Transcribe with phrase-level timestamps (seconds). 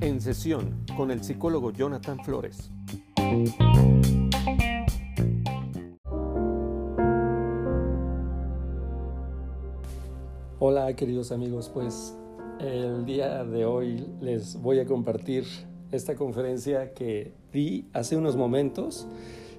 [0.00, 2.70] En sesión con el psicólogo Jonathan Flores.
[10.58, 12.14] Hola queridos amigos, pues
[12.60, 15.44] el día de hoy les voy a compartir
[15.92, 19.06] esta conferencia que di hace unos momentos,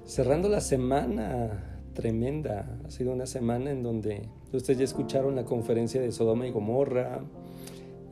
[0.04, 2.78] cerrando la semana tremenda.
[2.86, 7.24] Ha sido una semana en donde ustedes ya escucharon la conferencia de Sodoma y Gomorra.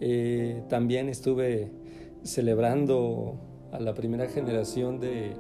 [0.01, 1.71] Eh, también estuve
[2.25, 3.37] celebrando
[3.71, 5.37] a la primera generación de,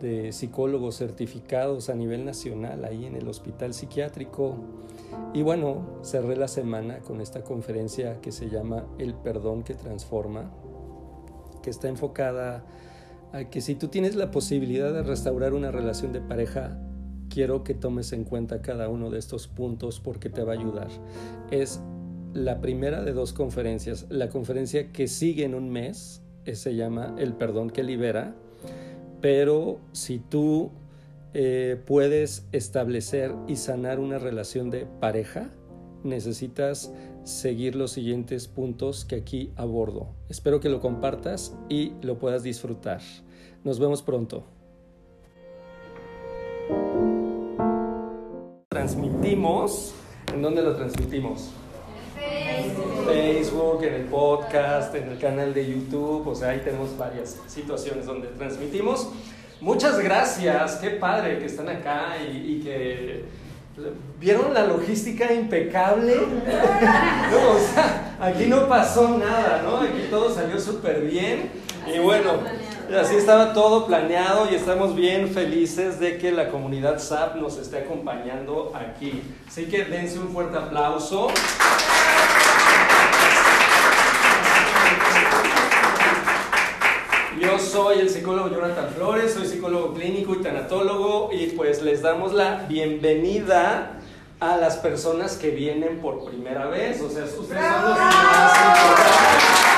[0.00, 4.56] de psicólogos certificados a nivel nacional ahí en el hospital psiquiátrico.
[5.32, 10.50] Y bueno, cerré la semana con esta conferencia que se llama El perdón que transforma,
[11.62, 12.66] que está enfocada
[13.32, 16.80] a que si tú tienes la posibilidad de restaurar una relación de pareja,
[17.36, 20.88] quiero que tomes en cuenta cada uno de estos puntos porque te va a ayudar.
[21.50, 21.82] Es
[22.32, 24.06] la primera de dos conferencias.
[24.08, 28.34] La conferencia que sigue en un mes eh, se llama El perdón que libera,
[29.20, 30.70] pero si tú
[31.34, 35.50] eh, puedes establecer y sanar una relación de pareja,
[36.04, 36.90] necesitas
[37.24, 40.08] seguir los siguientes puntos que aquí abordo.
[40.30, 43.02] Espero que lo compartas y lo puedas disfrutar.
[43.62, 44.55] Nos vemos pronto.
[48.86, 49.92] Transmitimos.
[50.32, 51.50] ¿En dónde lo transmitimos?
[52.14, 53.06] Facebook.
[53.06, 58.06] Facebook, en el podcast, en el canal de YouTube, o sea, ahí tenemos varias situaciones
[58.06, 59.08] donde transmitimos.
[59.60, 63.24] Muchas gracias, qué padre que están acá y, y que
[64.20, 66.14] vieron la logística impecable.
[67.30, 69.78] No, o sea, aquí no pasó nada, ¿no?
[69.78, 71.50] Aquí todo salió súper bien.
[71.92, 72.34] Y bueno,
[72.94, 77.78] así estaba todo planeado y estamos bien felices de que la comunidad SAP nos esté
[77.78, 79.22] acompañando aquí.
[79.48, 81.28] Así que dense un fuerte aplauso.
[87.40, 92.32] Yo soy el psicólogo Jonathan Flores, soy psicólogo clínico y tanatólogo y pues les damos
[92.32, 94.00] la bienvenida
[94.40, 97.00] a las personas que vienen por primera vez.
[97.02, 99.76] O sea, ustedes son los más importantes.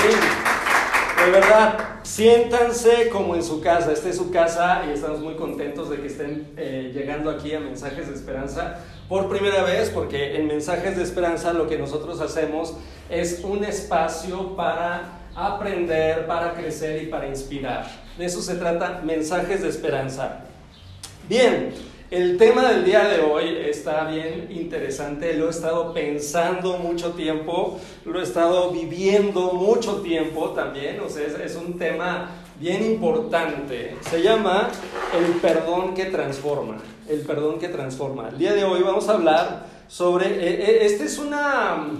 [0.00, 0.16] Sí,
[1.30, 3.92] de verdad, siéntanse como en su casa.
[3.92, 7.60] Esta es su casa y estamos muy contentos de que estén eh, llegando aquí a
[7.60, 12.74] Mensajes de Esperanza por primera vez, porque en Mensajes de Esperanza lo que nosotros hacemos
[13.08, 17.86] es un espacio para aprender, para crecer y para inspirar.
[18.18, 20.40] De eso se trata Mensajes de Esperanza.
[21.28, 21.72] Bien,
[22.10, 27.78] el tema del día de hoy está bien interesante, lo he estado pensando mucho tiempo,
[28.04, 33.96] lo he estado viviendo mucho tiempo también, o sea, es, un tema bien importante.
[34.00, 34.70] Se llama
[35.16, 36.78] el perdón que transforma,
[37.08, 38.30] el perdón que transforma.
[38.30, 41.90] El día de hoy vamos a hablar sobre, eh, esta es una,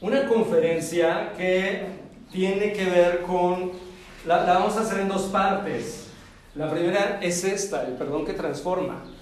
[0.00, 1.84] una conferencia que
[2.30, 3.72] tiene que ver con,
[4.24, 6.04] la vamos a hacer en dos partes.
[6.54, 9.15] La primera es esta, el perdón que transforma.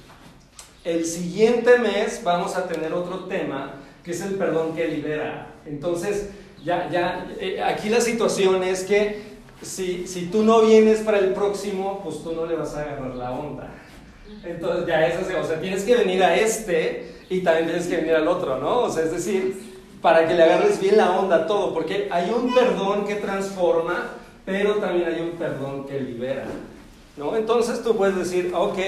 [0.84, 5.54] El siguiente mes vamos a tener otro tema que es el perdón que libera.
[5.64, 6.28] Entonces,
[6.62, 11.32] ya, ya, eh, aquí la situación es que si, si tú no vienes para el
[11.32, 13.70] próximo, pues tú no le vas a agarrar la onda.
[14.44, 17.96] Entonces, ya es así, o sea, tienes que venir a este y también tienes que
[17.96, 18.80] venir al otro, ¿no?
[18.80, 22.54] O sea, es decir, para que le agarres bien la onda todo, porque hay un
[22.54, 24.10] perdón que transforma,
[24.44, 26.44] pero también hay un perdón que libera.
[27.16, 27.36] ¿No?
[27.36, 28.78] Entonces tú puedes decir, ok,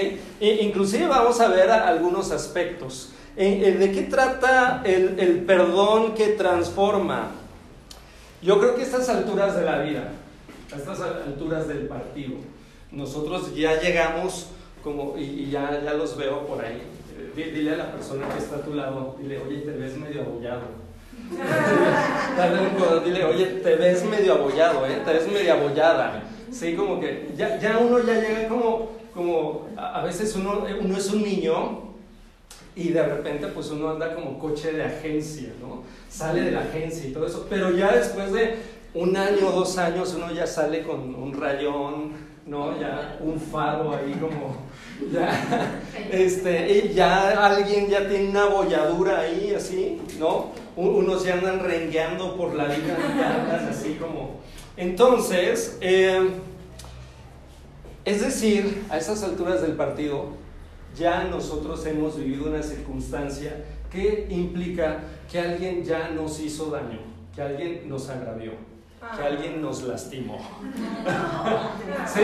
[0.40, 3.10] e inclusive vamos a ver a algunos aspectos.
[3.36, 7.30] ¿De qué trata el, el, perdón que transforma?
[8.42, 10.12] Yo creo que a estas alturas de la vida,
[10.72, 12.36] a estas alturas del partido,
[12.90, 14.48] nosotros ya llegamos
[14.82, 16.82] como, y, ya, ya los veo por ahí.
[17.34, 20.62] Dile a la persona que está a tu lado, dile, oye, te ves medio abollado.
[23.04, 25.02] dile, oye, te ves medio abollado, ¿eh?
[25.04, 26.22] te ves medio abollada.
[26.50, 30.96] Sí, como que ya, ya uno ya llega como, como a, a veces uno, uno
[30.96, 31.86] es un niño
[32.76, 35.82] y de repente pues uno anda como coche de agencia, ¿no?
[36.10, 38.56] Sale de la agencia y todo eso, pero ya después de
[38.94, 42.12] un año o dos años uno ya sale con un rayón,
[42.46, 42.78] ¿no?
[42.78, 44.56] Ya un faro ahí como,
[45.12, 50.52] ya, este, y ya alguien ya tiene una bolladura ahí así, ¿no?
[50.76, 54.40] Unos ya andan rengueando por la vida, ya andan así como...
[54.76, 56.30] Entonces, eh,
[58.04, 60.28] es decir, a esas alturas del partido,
[60.96, 65.00] ya nosotros hemos vivido una circunstancia que implica
[65.30, 66.98] que alguien ya nos hizo daño,
[67.34, 68.52] que alguien nos agravió,
[69.16, 70.38] que alguien nos lastimó.
[72.06, 72.20] ¿Sí?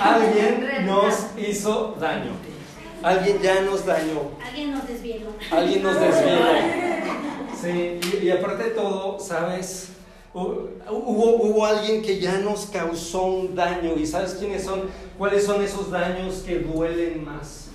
[0.00, 2.32] Alguien nos hizo daño.
[3.02, 4.30] Alguien ya nos dañó.
[4.44, 5.16] Alguien nos desvió.
[5.50, 6.38] Alguien nos desvió.
[7.60, 9.95] Sí, y, y aparte de todo, ¿sabes?
[10.36, 13.94] Hu- Hubo, hubo alguien que ya nos causó un daño.
[13.96, 14.82] ¿Y sabes quiénes son?
[15.18, 17.68] ¿Cuáles son esos daños que duelen más?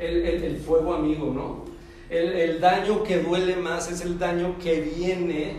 [0.00, 1.64] El, el- el fuego amigo, ¿no?
[2.10, 5.58] El, el daño que duele más es el daño que viene,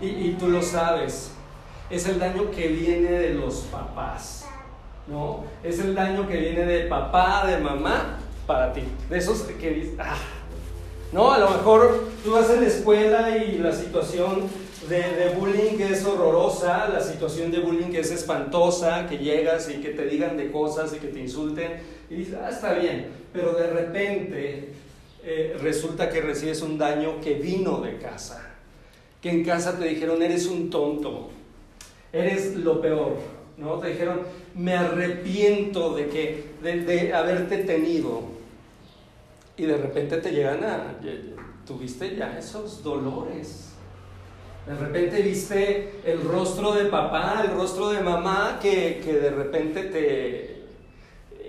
[0.00, 1.32] y, y tú lo sabes,
[1.90, 4.46] es el daño que viene de los papás,
[5.06, 5.44] ¿no?
[5.62, 8.82] Es el daño que viene de papá, de mamá, para ti.
[9.10, 10.16] De esos que dices, ah,
[11.12, 14.48] no, a lo mejor tú vas en la escuela y la situación
[14.88, 20.06] de, bullying es horrorosa, la situación de bullying es espantosa, que llegas y que te
[20.06, 24.68] digan de cosas y que te insulten y dices, ah, está bien, pero de repente
[25.22, 28.54] eh, resulta que recibes un daño que vino de casa,
[29.20, 31.30] que en casa te dijeron, eres un tonto,
[32.12, 33.16] eres lo peor,
[33.56, 33.78] ¿no?
[33.78, 34.20] Te dijeron,
[34.54, 38.34] me arrepiento de, que, de, de haberte tenido.
[39.56, 40.96] Y de repente te llegan a,
[41.64, 43.73] tuviste ya esos dolores.
[44.66, 49.82] De repente viste el rostro de papá, el rostro de mamá, que, que de repente
[49.82, 50.54] te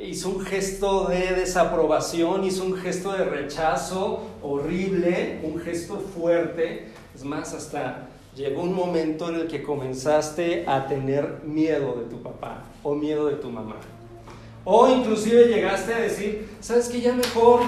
[0.02, 6.90] hizo un gesto de desaprobación, hizo un gesto de rechazo horrible, un gesto fuerte.
[7.16, 12.22] Es más, hasta llegó un momento en el que comenzaste a tener miedo de tu
[12.22, 13.78] papá o miedo de tu mamá.
[14.66, 17.00] O inclusive llegaste a decir, ¿sabes qué?
[17.00, 17.62] Ya mejor,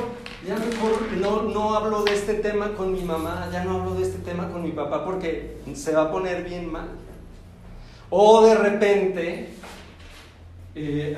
[0.45, 4.03] ya mejor no, no hablo de este tema con mi mamá, ya no hablo de
[4.03, 6.89] este tema con mi papá porque se va a poner bien mal.
[8.09, 9.49] O de repente
[10.75, 11.15] eh,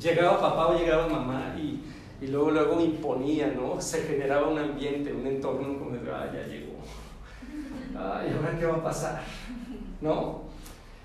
[0.00, 1.80] llegaba papá o llegaba mamá y,
[2.24, 3.80] y luego luego imponía, ¿no?
[3.80, 6.76] Se generaba un ambiente, un entorno como de, ah, ya llegó.
[7.98, 9.22] Ay, ¿ahora qué va a pasar?
[10.00, 10.42] ¿No?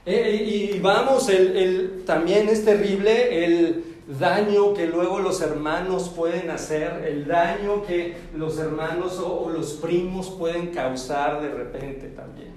[0.05, 6.09] Eh, y, y vamos, el, el- también es terrible el daño que luego los hermanos
[6.09, 12.51] pueden hacer, el daño que los hermanos o, los primos pueden causar de repente también.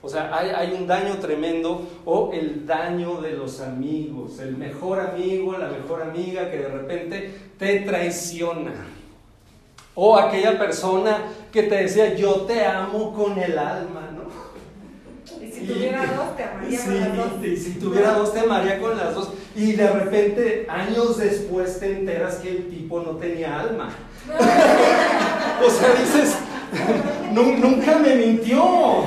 [0.00, 5.00] O sea, hay, hay un daño tremendo o el daño de los amigos, el mejor
[5.00, 8.72] amigo, la mejor amiga que de repente te traiciona.
[9.94, 14.10] O aquella persona que te decía, yo te amo con el alma,
[15.66, 17.44] si tuviera dos, te amaría Sí, con las dos.
[17.44, 19.30] y si tuviera dos, te amaría con las dos.
[19.54, 23.90] Y de repente, años después, te enteras que el tipo no tenía alma.
[25.66, 26.36] o sea, dices,
[27.32, 28.62] "Nu- nunca me mintió.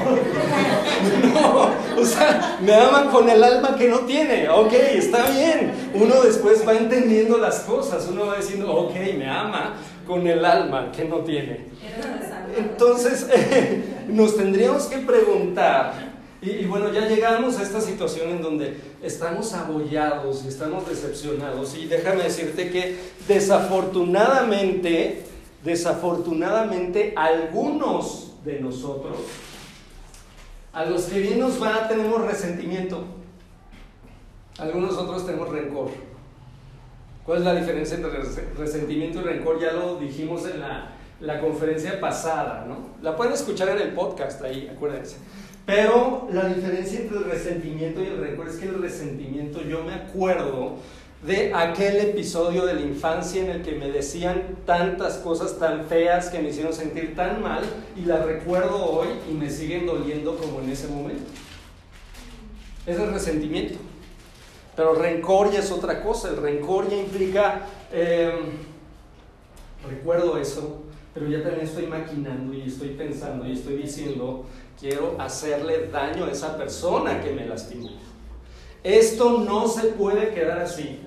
[1.33, 1.69] No,
[2.01, 4.49] o sea, me ama con el alma que no tiene.
[4.49, 5.71] Ok, está bien.
[5.93, 8.07] Uno después va entendiendo las cosas.
[8.09, 9.73] Uno va diciendo, ok, me ama
[10.07, 11.67] con el alma que no tiene.
[12.57, 13.27] Entonces,
[14.07, 15.93] nos tendríamos que preguntar,
[16.45, 21.85] y, bueno, ya llegamos a esta situación en donde estamos abollados y estamos decepcionados, y
[21.87, 22.97] déjame decirte que
[23.27, 25.23] desafortunadamente,
[25.63, 29.17] desafortunadamente, algunos de nosotros,
[30.73, 33.03] a los que bien nos va, tenemos resentimiento,
[34.57, 35.89] algunos otros tenemos rencor.
[37.25, 39.59] ¿Cuál es la diferencia entre res- resentimiento y rencor?
[39.59, 42.89] Ya lo dijimos en la, la conferencia pasada, ¿no?
[43.01, 45.17] La pueden escuchar en el podcast ahí, acuérdense.
[45.65, 49.93] Pero la diferencia entre el resentimiento y el rencor es que el resentimiento, yo me
[49.93, 50.77] acuerdo
[51.25, 56.29] de aquel episodio de la infancia en el que me decían tantas cosas tan feas
[56.29, 57.63] que me hicieron sentir tan mal
[57.95, 61.31] y las recuerdo hoy y me siguen doliendo como en ese momento.
[62.85, 63.79] Es el resentimiento.
[64.75, 66.29] Pero rencor ya es otra cosa.
[66.29, 68.31] El rencor ya implica, eh,
[69.89, 74.45] recuerdo eso, pero ya también estoy maquinando y estoy pensando y estoy diciendo,
[74.79, 77.89] quiero hacerle daño a esa persona que me lastimó.
[78.83, 80.99] Esto no se puede quedar así.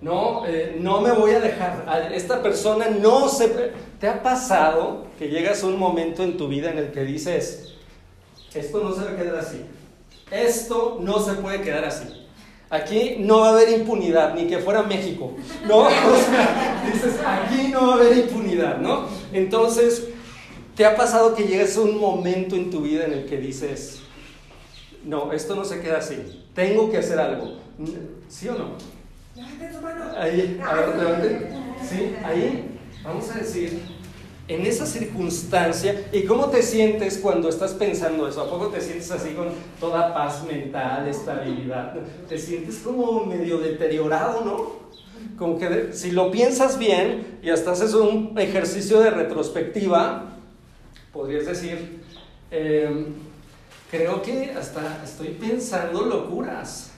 [0.00, 2.10] No, eh, no me voy a dejar.
[2.14, 3.72] Esta persona no se...
[4.00, 7.74] ¿Te ha pasado que llegas a un momento en tu vida en el que dices,
[8.54, 9.64] esto no se va a quedar así?
[10.30, 12.26] Esto no se puede quedar así.
[12.70, 15.32] Aquí no va a haber impunidad, ni que fuera México.
[15.66, 19.06] No, o sea, dices, aquí no va a haber impunidad, ¿no?
[19.32, 20.08] Entonces,
[20.78, 23.98] ¿te ha pasado que llegas a un momento en tu vida en el que dices,
[25.04, 27.56] no, esto no se queda así, tengo que hacer algo?
[28.28, 28.68] ¿Sí o no?
[29.34, 30.16] Levanten.
[30.16, 31.48] Ahí, a ver, levante.
[31.82, 33.80] Sí, ahí, vamos a decir,
[34.46, 38.42] en esa circunstancia, ¿y cómo te sientes cuando estás pensando eso?
[38.42, 39.48] ¿A poco te sientes así con
[39.80, 41.94] toda paz mental, estabilidad?
[42.28, 44.78] Te sientes como medio deteriorado, ¿no?
[45.36, 50.37] Como que si lo piensas bien y hasta haces un ejercicio de retrospectiva,
[51.12, 52.02] podrías decir,
[52.50, 53.06] eh,
[53.90, 56.92] creo que hasta estoy pensando locuras,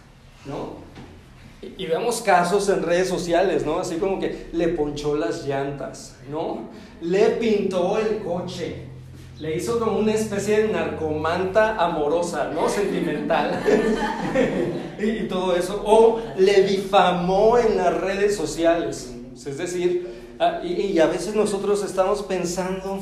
[0.45, 0.91] ¿no?
[1.63, 3.81] Y, vemos casos en redes sociales, ¿no?
[3.81, 6.71] Así como que le ponchó las llantas, ¿no?
[7.03, 8.87] Le pintó el coche,
[9.39, 12.67] le hizo como una especie de narcomanta amorosa, ¿no?
[12.67, 13.63] Sentimental.
[14.99, 15.83] y, y todo eso.
[15.85, 19.15] O le difamó en las redes sociales.
[19.35, 23.01] Es decir, ah, y, y a veces nosotros estamos pensando,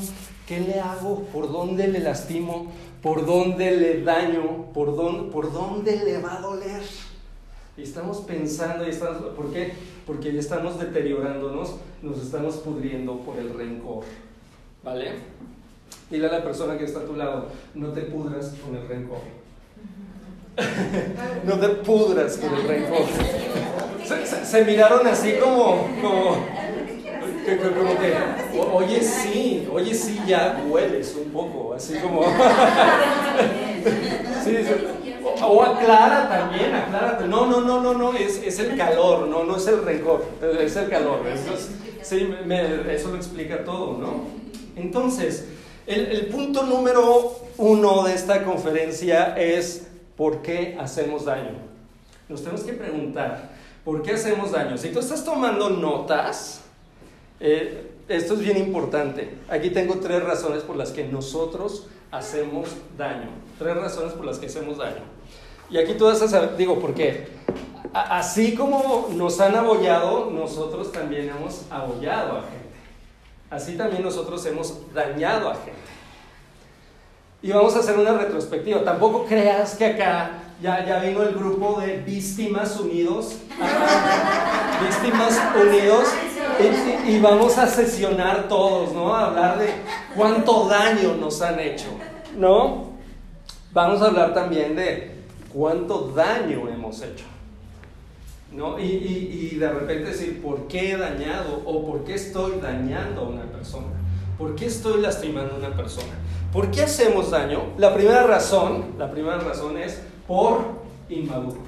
[0.49, 1.21] ¿qué le hago?
[1.31, 2.71] ¿Por dónde le lastimo?
[3.03, 4.65] ¿Por dónde le daño?
[4.73, 6.81] ¿Por dónde, por dónde le va a doler?
[7.77, 9.71] Y estamos pensando, y estamos, ¿por qué?
[10.07, 14.03] Porque ya estamos deteriorándonos, nos estamos pudriendo por el rencor.
[14.83, 15.11] ¿Vale?
[16.09, 19.19] Dile a la persona que está a tu lado, no te pudras con el rencor.
[21.45, 23.03] no te pudras con el rencor.
[24.03, 26.37] Se, se- se miraron así como, como,
[27.49, 28.13] que- que- como que,
[28.59, 32.21] "O- oye sí, oye sí, ya hueles un poco, así como...
[34.43, 35.21] Sí, sí.
[35.43, 37.19] O, aclara también, aclara.
[37.27, 40.25] No, no, no, no, no, es, es el calor, no, no es el rencor,
[40.59, 41.19] es el calor.
[42.01, 44.23] Sí, me- eso lo explica todo, ¿no?
[44.75, 45.45] Entonces,
[45.85, 51.51] el, el punto número uno de esta conferencia es ¿por qué hacemos daño?
[52.27, 53.49] Nos tenemos que preguntar,
[53.83, 54.77] ¿por qué hacemos daño?
[54.77, 56.61] Si tú estás tomando notas,
[57.39, 59.35] eh, esto es bien importante.
[59.49, 63.29] Aquí tengo tres razones por las que nosotros hacemos daño.
[63.57, 65.03] Tres razones por las que hacemos daño.
[65.69, 67.27] Y aquí a saber, digo, ¿por qué?
[67.93, 72.57] A- así como nos han abollado, nosotros también hemos abollado a gente.
[73.51, 75.79] Así también nosotros hemos dañado a gente.
[77.41, 78.83] Y vamos a hacer una retrospectiva.
[78.83, 80.31] Tampoco creas que acá
[80.61, 83.37] ya, ya vino el grupo de Víctimas Unidos.
[84.81, 86.07] Víctimas Unidos.
[87.07, 89.13] Y, vamos a sesionar todos, ¿no?
[89.15, 89.69] A hablar de
[90.15, 91.87] cuánto daño nos han hecho,
[92.37, 92.89] ¿no?
[93.71, 95.11] Vamos a hablar también de
[95.53, 97.25] cuánto daño hemos hecho.
[98.51, 98.79] ¿No?
[98.79, 101.61] Y, y- y de repente decir, ¿por qué he dañado?
[101.65, 103.85] ¿O por qué estoy dañando a una persona?
[104.39, 106.13] ¿Por qué estoy lastimando a una persona?
[106.51, 107.61] ¿Por qué hacemos daño?
[107.77, 110.61] La primera razón, la primera razón es por
[111.09, 111.59] inmaduro.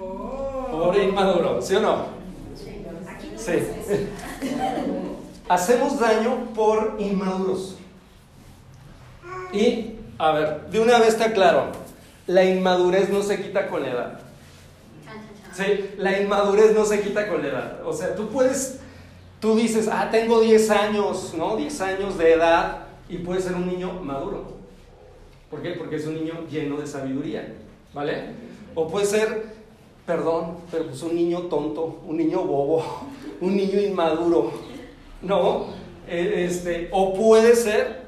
[0.00, 0.84] Oh.
[0.86, 2.19] Por inmaduro, ¿sí o no?
[3.44, 4.08] Sí.
[5.48, 7.76] Hacemos daño por inmaduros.
[9.52, 11.72] Y, a ver, de una vez está claro,
[12.26, 14.20] la inmadurez no se quita con la edad.
[15.52, 17.80] Sí, la inmadurez no se quita con la edad.
[17.84, 18.78] O sea, tú puedes,
[19.40, 21.56] tú dices, ah, tengo 10 años, ¿no?
[21.56, 24.60] 10 años de edad y puedes ser un niño maduro.
[25.50, 25.70] ¿Por qué?
[25.70, 27.52] Porque es un niño lleno de sabiduría,
[27.92, 28.26] ¿vale?
[28.76, 29.46] O puede ser,
[30.10, 32.82] perdón, pero pues un niño tonto, un niño bobo,
[33.40, 34.50] un niño inmaduro,
[35.22, 35.66] ¿no?
[36.08, 38.06] Eh, Este, o puede ser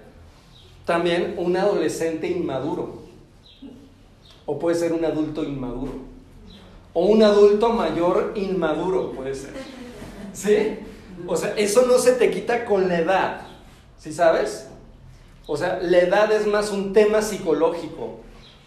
[0.85, 3.02] también un adolescente inmaduro,
[4.47, 5.92] o puede ser un adulto inmaduro.
[6.92, 9.52] O un adulto mayor inmaduro puede ser.
[10.32, 10.78] ¿Sí?
[11.28, 13.40] O sea, eso no se te quita con la edad.
[13.97, 14.66] ¿Sí sabes?
[15.47, 18.22] O sea, la edad es más un tema psicológico.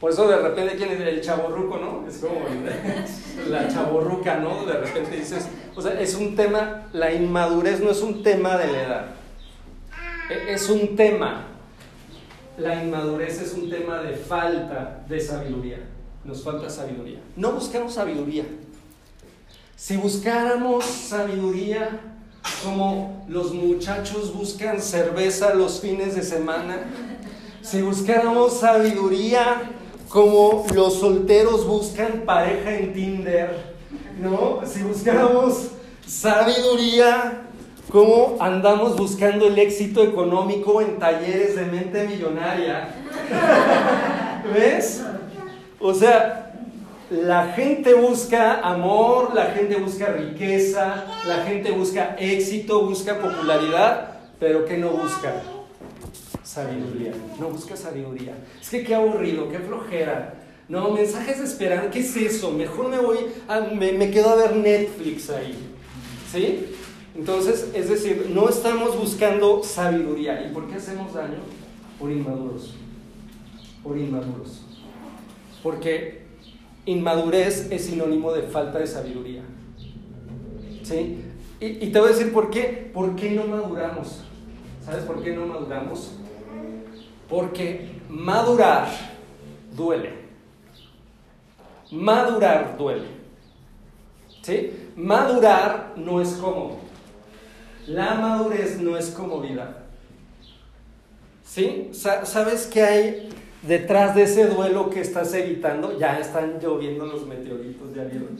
[0.05, 2.07] Por eso de repente, ¿quién es el chaborruco, no?
[2.07, 4.63] Es como el- la chaborruca, ¿no?
[4.63, 8.71] De repente dices, o sea, es un tema, la inmadurez no es un tema de
[8.71, 9.05] la edad.
[10.29, 11.47] E- Es un tema.
[12.59, 15.79] La inmadurez es un tema de falta de sabiduría.
[16.23, 17.21] Nos falta sabiduría.
[17.35, 18.45] No buscamos sabiduría.
[19.75, 21.99] Si buscáramos sabiduría
[22.63, 26.77] como los muchachos buscan cerveza los fines de semana,
[27.63, 29.71] si buscáramos sabiduría
[30.15, 33.49] como los solteros buscan pareja en Tinder,
[34.17, 34.61] ¿no?
[34.65, 35.71] Si buscáramos
[36.07, 37.41] sabiduría
[37.91, 42.95] como andamos buscando el éxito económico en talleres de mente millonaria,
[44.53, 45.03] ¿ves?
[45.81, 46.53] O sea,
[47.11, 54.63] la gente busca amor, la gente busca riqueza, la gente busca éxito, busca popularidad, pero
[54.63, 55.54] ¿qué no busca?
[56.45, 57.11] Sabiduría.
[57.39, 58.37] No busca sabiduría.
[58.61, 60.35] Es que qué aburrido, qué flojera.
[60.69, 62.51] No, mensajes de esperanza, ¿qué es eso?
[62.51, 63.17] Mejor me voy,
[63.75, 65.55] me, me quedo a ver Netflix ahí.
[66.31, 66.67] ¿Sí?
[67.15, 70.45] Entonces, es decir, no estamos buscando sabiduría.
[70.45, 71.39] ¿Y por qué hacemos daño?
[71.99, 72.75] Por inmaduros.
[73.83, 74.65] Por inmaduros.
[75.63, 76.25] Porque
[76.85, 79.41] inmadurez es sinónimo de falta de sabiduría.
[80.83, 81.21] ¿Sí?
[81.59, 82.91] Y, y te voy a decir por qué.
[82.93, 84.21] ¿Por qué no maduramos?
[84.85, 86.11] ¿Sabes por qué no maduramos?
[87.35, 88.87] Porque madurar
[89.75, 90.09] duele.
[91.91, 93.07] Madurar duele.
[94.41, 94.71] ¿Sí?
[94.95, 96.77] Madurar no es cómodo.
[97.87, 99.75] La madurez no es comodidad.
[101.43, 101.89] ¿Sí?
[101.91, 103.29] Sa- ¿Sabes que hay
[103.63, 108.37] detrás de ese duelo que estás evitando, ya están lloviendo los meteoritos, ya vieron.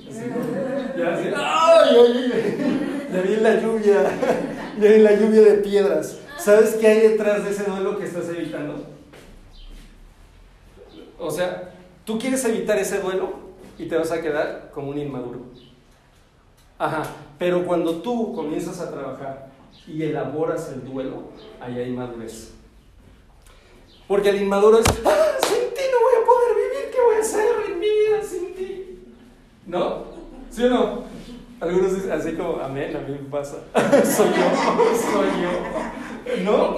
[0.98, 3.10] Ya, así, ¡ay, ay, ay!
[3.14, 4.04] ya vi la lluvia,
[4.80, 6.20] ya vi la lluvia de piedras.
[6.46, 8.86] ¿Sabes qué hay detrás de ese duelo que estás evitando?
[11.18, 11.74] O sea,
[12.06, 13.34] tú quieres evitar ese duelo
[13.80, 15.40] y te vas a quedar como un inmaduro.
[16.78, 17.02] Ajá,
[17.40, 19.48] pero cuando tú comienzas a trabajar
[19.88, 22.52] y elaboras el duelo, ahí hay madurez.
[24.08, 27.22] Porque el inmaduro es, ¡Ah, sin ti no voy a poder vivir, ¿qué voy a
[27.22, 29.00] hacer en mi vida sin ti?
[29.66, 30.04] ¿No?
[30.52, 31.04] ¿Sí o no?
[31.60, 33.64] Algunos dicen así como, amén, a mí me pasa.
[34.04, 36.05] soy yo, soy yo.
[36.44, 36.76] ¿No?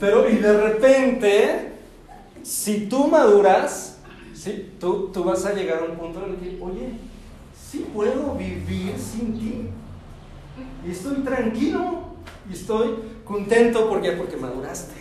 [0.00, 1.72] Pero y de repente,
[2.42, 3.98] si tú maduras,
[4.34, 4.72] ¿sí?
[4.78, 6.90] tú, tú vas a llegar a un punto en el que, oye,
[7.56, 9.68] sí puedo vivir sin ti.
[10.86, 12.14] Y estoy tranquilo,
[12.48, 12.94] y estoy
[13.24, 14.12] contento, ¿por qué?
[14.12, 14.94] Porque maduraste.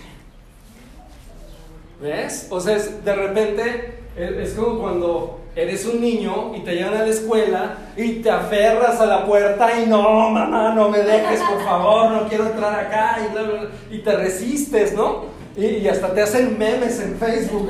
[2.01, 2.47] ¿Ves?
[2.49, 6.95] O sea, es, de repente es, es como cuando eres un niño y te llevan
[6.95, 11.41] a la escuela y te aferras a la puerta y no, mamá, no me dejes,
[11.41, 13.17] por favor, no quiero entrar acá
[13.91, 15.25] y, te resistes, ¿no?
[15.55, 17.69] Y, hasta te hacen memes en Facebook.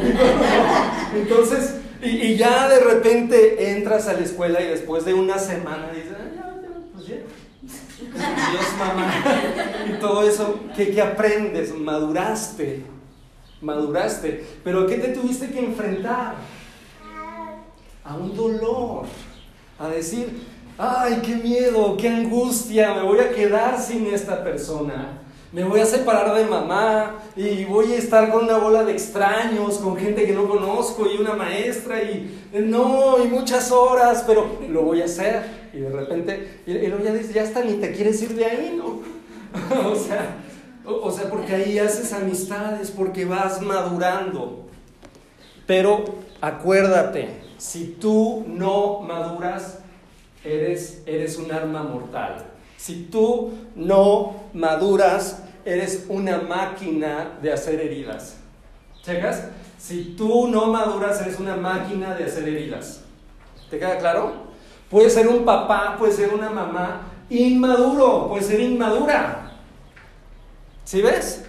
[1.16, 6.14] Entonces, y, ya de repente entras a la escuela y después de una semana dices,
[6.18, 7.16] "Ah, ya, ya, pues ya.
[8.14, 9.14] Dios, mamá.
[9.90, 11.74] Y todo eso, ¿qué, qué aprendes?
[11.74, 12.84] Maduraste.
[13.62, 14.44] Maduraste.
[14.64, 16.36] Pero ¿qué te tuviste que enfrentar?
[18.04, 19.06] A un dolor.
[19.80, 20.44] A decir,
[20.78, 25.20] ay, qué miedo, qué angustia, me voy a quedar sin esta persona.
[25.52, 29.78] Me voy a separar de mamá y voy a estar con una bola de extraños,
[29.78, 34.82] con gente que no conozco y una maestra y no, y muchas horas, pero lo
[34.82, 35.44] voy a hacer.
[35.72, 38.76] Y de repente, y, y luego ya ya hasta ni te quieres ir de ahí,
[38.76, 39.02] ¿no?
[39.92, 40.38] o sea,
[40.86, 44.66] o sea, porque ahí haces amistades, porque vas madurando.
[45.68, 46.04] Pero
[46.42, 49.80] acuérdate, si tú no maduras,
[50.44, 52.44] eres, eres un arma mortal.
[52.76, 58.36] Si tú no maduras, eres una máquina de hacer heridas.
[59.02, 59.48] ¿Checas?
[59.78, 63.00] Si tú no maduras, eres una máquina de hacer heridas.
[63.70, 64.34] ¿Te queda claro?
[64.90, 69.54] Puede ser un papá, puede ser una mamá inmaduro, puede ser inmadura.
[70.84, 71.46] ¿Sí ves?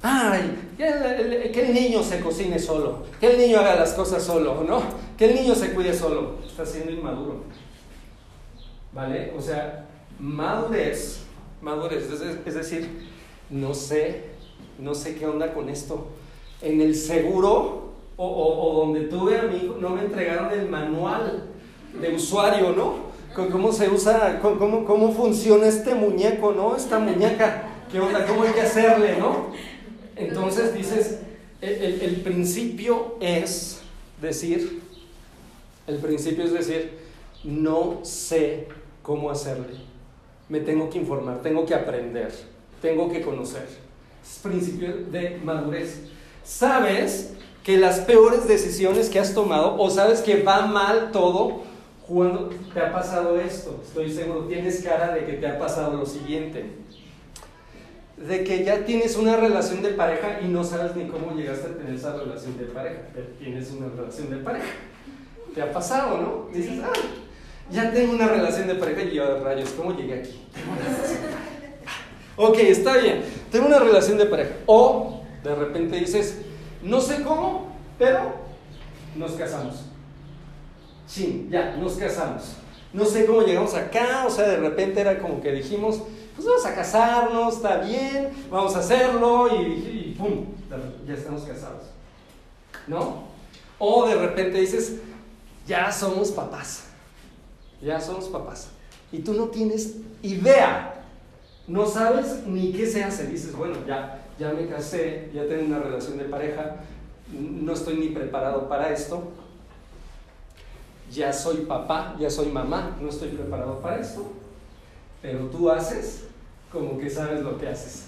[0.00, 3.92] Ay, que el, el- que el niño se cocine solo, que el niño haga las
[3.94, 4.82] cosas solo, ¿no?
[5.16, 6.34] Que el niño se cuide solo.
[6.46, 7.42] Está siendo inmaduro.
[8.92, 9.32] ¿Vale?
[9.36, 9.86] O sea,
[10.18, 11.20] madurez,
[11.60, 13.08] madurez, es, es decir,
[13.50, 14.24] no sé,
[14.78, 16.06] no sé qué onda con esto.
[16.62, 20.68] En el seguro o, o- o donde tuve a mi hijo, no me entregaron el
[20.68, 21.44] manual
[22.00, 23.06] de usuario, ¿no?
[23.34, 26.74] Con ¿Cómo se usa, cómo, cómo funciona este muñeco, ¿no?
[26.74, 28.24] Esta muñeca, ¿qué onda?
[28.26, 29.48] ¿Cómo hay que hacerle, ¿no?
[30.16, 31.18] Entonces dices,
[31.60, 33.80] el, el- principio es
[34.20, 34.82] decir,
[35.86, 36.92] el principio es decir,
[37.44, 38.68] no sé
[39.02, 39.76] cómo hacerle.
[40.48, 42.32] Me tengo que informar, tengo que aprender,
[42.80, 43.66] tengo que conocer.
[44.24, 46.00] Es principio de madurez.
[46.44, 51.62] Sabes que las peores decisiones que has tomado, o sabes que va mal todo,
[52.06, 56.06] cuando te ha pasado esto, estoy seguro, tienes cara de que te ha pasado lo
[56.06, 56.64] siguiente.
[58.16, 61.76] De que ya tienes una relación de pareja y no sabes ni cómo llegaste a
[61.76, 63.00] tener esa relación de pareja,
[63.38, 64.66] tienes una relación de pareja.
[65.54, 66.48] Te ha pasado, ¿no?
[66.52, 66.92] Dices, ah,
[67.70, 70.40] ya tengo una relación de pareja y yo, rayos, ¿cómo llegué aquí?
[70.54, 70.76] Tengo.
[72.38, 74.56] Ok, está bien, tengo una relación de pareja.
[74.66, 76.42] O de repente dices,
[76.82, 78.34] no sé cómo, pero
[79.16, 79.86] nos casamos.
[81.06, 82.56] Sí, ya, nos casamos.
[82.92, 86.02] No sé cómo llegamos acá, o sea, de repente era como que dijimos,
[86.36, 90.44] pues vamos a casarnos, está bien, vamos a hacerlo y, y ¡pum!
[91.06, 91.84] Ya estamos casados.
[92.86, 93.24] ¿No?
[93.78, 95.00] O de repente dices,
[95.66, 96.84] ya somos papás.
[97.82, 98.68] Ya somos papás.
[99.10, 101.04] Y tú no tienes idea.
[101.66, 103.26] No sabes ni qué se hace.
[103.26, 106.76] Dices, bueno, ya, ya me casé, ya tengo una relación de pareja,
[107.32, 109.32] no estoy ni preparado para esto.
[111.10, 114.26] Ya soy papá, ya soy mamá, no estoy preparado para esto.
[115.22, 116.24] Pero tú haces
[116.70, 118.06] como que sabes lo que haces.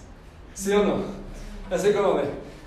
[0.55, 0.97] ¿Sí o no?
[1.71, 2.21] Así como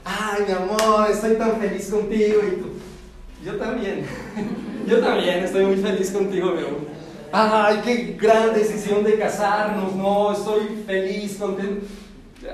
[0.03, 3.45] ay, mi amor, estoy tan feliz contigo y.
[3.45, 4.05] Yo también.
[4.87, 6.91] Yo también estoy muy feliz contigo, mi amor.
[7.31, 11.85] Ay, qué gran decisión de casarnos, no, estoy feliz, contento.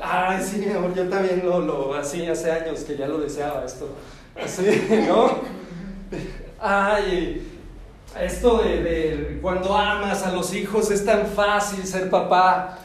[0.02, 3.66] Ay, sí, mi amor, yo también lo, lo así hace años que ya lo deseaba
[3.66, 3.90] esto.
[4.36, 5.40] Así, ¿no?
[6.60, 7.57] Ay,
[8.22, 12.80] esto de, cuando amas a los hijos es tan fácil ser papá.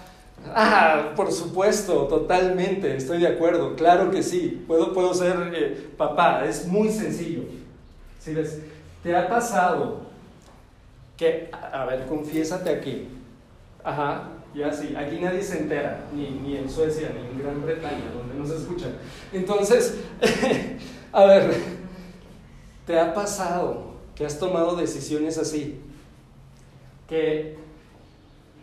[0.54, 6.44] Ah, por supuesto, totalmente, estoy de acuerdo, claro que sí, puedo, puedo ser eh, papá,
[6.44, 7.42] es muy sencillo.
[8.18, 8.60] ¿Sí ves?
[9.04, 10.00] ¿Te ha pasado
[11.16, 13.08] que, a ver, confiésate aquí?
[13.84, 18.10] Ajá, ya sí, aquí nadie se entera, ni, ni en Suecia, ni en Gran Bretaña,
[18.12, 18.86] donde no se escucha.
[19.32, 20.00] Entonces,
[21.12, 21.54] a ver,
[22.84, 23.91] ¿te ha pasado
[24.24, 25.80] has tomado decisiones así?
[27.08, 27.56] Que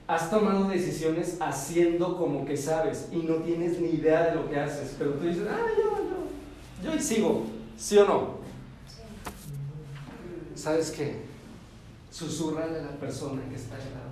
[0.08, 4.60] has tomado decisiones haciendo como que sabes y no tienes ni idea de lo que
[4.60, 5.84] haces, pero tú dices, ah, yo,
[6.84, 7.46] yo, yo y sigo,
[7.78, 8.40] ¿sí o no?
[10.56, 11.18] ¿Sabes qué?
[12.12, 14.10] Susurrale a la persona que está al lado.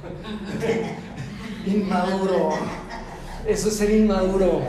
[1.66, 2.50] Inmaduro.
[3.46, 4.62] Eso es ser inmaduro.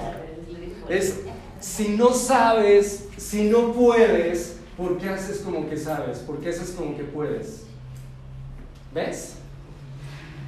[0.89, 1.19] Es
[1.59, 4.50] si no sabes, si no puedes,
[4.81, 6.17] ¿por qué haces como que sabes?
[6.19, 7.65] ¿Por qué haces como que puedes?
[8.91, 9.35] ¿Ves?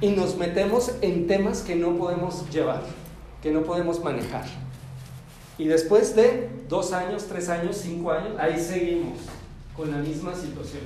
[0.00, 2.82] Y nos metemos en temas que no podemos llevar,
[3.40, 4.44] que no podemos manejar.
[5.56, 9.20] Y después de dos años, tres años, cinco años, ahí seguimos
[9.76, 10.82] con la misma situación.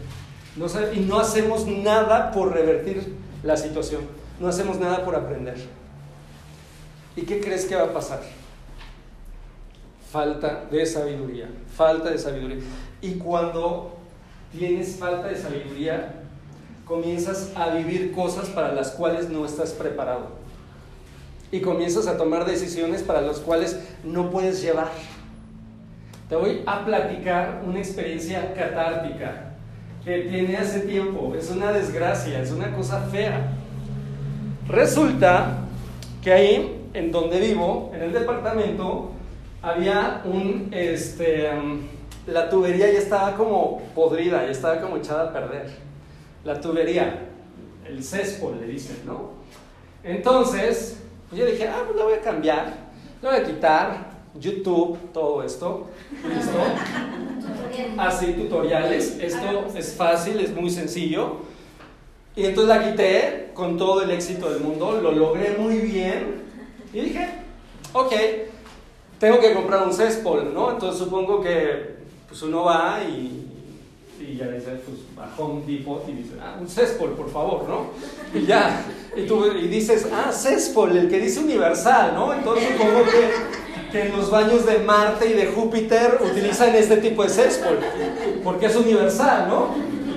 [0.94, 4.02] y no hacemos nada por revertir la situación.
[4.38, 5.56] No hacemos nada por aprender.
[7.16, 8.20] ¿Y qué crees que va a pasar?
[10.12, 11.48] Falta de sabiduría.
[11.74, 12.58] Falta de sabiduría.
[13.00, 13.96] Y cuando
[14.52, 16.14] tienes falta de sabiduría,
[16.84, 20.38] comienzas a vivir cosas para las cuales no estás preparado.
[21.52, 24.88] Y comienzas a tomar decisiones para las cuales no puedes llevar.
[26.28, 29.54] Te voy a platicar una experiencia catártica
[30.04, 31.34] que tiene hace tiempo.
[31.34, 33.52] Es una desgracia, es una cosa fea.
[34.68, 35.58] Resulta
[36.22, 39.12] que ahí, en donde vivo, en el departamento,
[39.62, 41.80] había un, este, um,
[42.28, 45.88] la tubería ya estaba como podrida, ya estaba como echada a perder
[46.44, 47.28] la tubería,
[47.86, 49.32] el céspol le dicen, ¿no?
[50.02, 50.98] Entonces,
[51.32, 52.74] yo dije, ah, pues la voy a cambiar,
[53.20, 55.88] la voy a quitar, YouTube, todo esto,
[56.26, 56.58] ¿listo?
[57.98, 61.38] Así, tutoriales, esto es fácil, es muy sencillo.
[62.36, 66.42] Y entonces la quité con todo el éxito del mundo, lo logré muy bien
[66.92, 67.28] y dije,
[67.92, 68.12] ok,
[69.18, 70.70] tengo que comprar un céspol, ¿no?
[70.70, 71.97] Entonces supongo que
[72.28, 73.48] pues uno va y
[74.20, 77.90] y ya dice, pues a Home Depot y dice, ah, un céspol, por favor, ¿no?
[78.34, 78.84] Y ya,
[79.16, 82.34] y tú y dices, ah, céspol, el que dice universal, ¿no?
[82.34, 87.22] Entonces supongo que, que en los baños de Marte y de Júpiter utilizan este tipo
[87.22, 87.78] de céspol,
[88.42, 89.74] porque es universal, ¿no?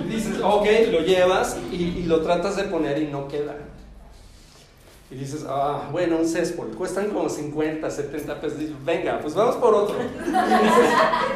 [0.10, 3.56] Dices, ok, lo llevas y, y lo tratas de poner y no queda.
[5.12, 8.58] Y dices, ah, bueno, un céspol, cuestan como 50, 70 pesos.
[8.58, 9.98] Dices, venga, pues vamos por otro.
[10.02, 10.90] Y dices,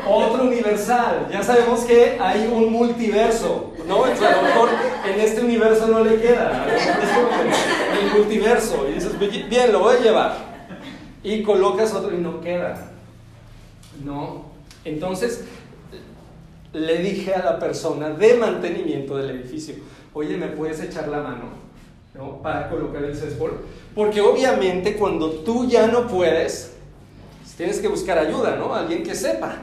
[0.08, 1.28] otro universal.
[1.30, 4.08] Ya sabemos que hay un multiverso, ¿no?
[4.08, 4.70] Entonces, a lo mejor
[5.06, 6.66] en este universo no le queda.
[8.02, 8.88] El multiverso.
[8.90, 10.38] Y dices, bien, lo voy a llevar.
[11.22, 12.92] Y colocas otro y no queda.
[14.06, 14.46] No.
[14.86, 15.44] Entonces,
[16.72, 19.76] le dije a la persona de mantenimiento del edificio,
[20.14, 21.65] oye, ¿me puedes echar la mano?
[22.42, 23.66] Para colocar el céspol.
[23.94, 26.74] Porque obviamente cuando tú ya no puedes,
[27.58, 28.74] tienes que buscar ayuda, ¿no?
[28.74, 29.56] Alguien que sepa.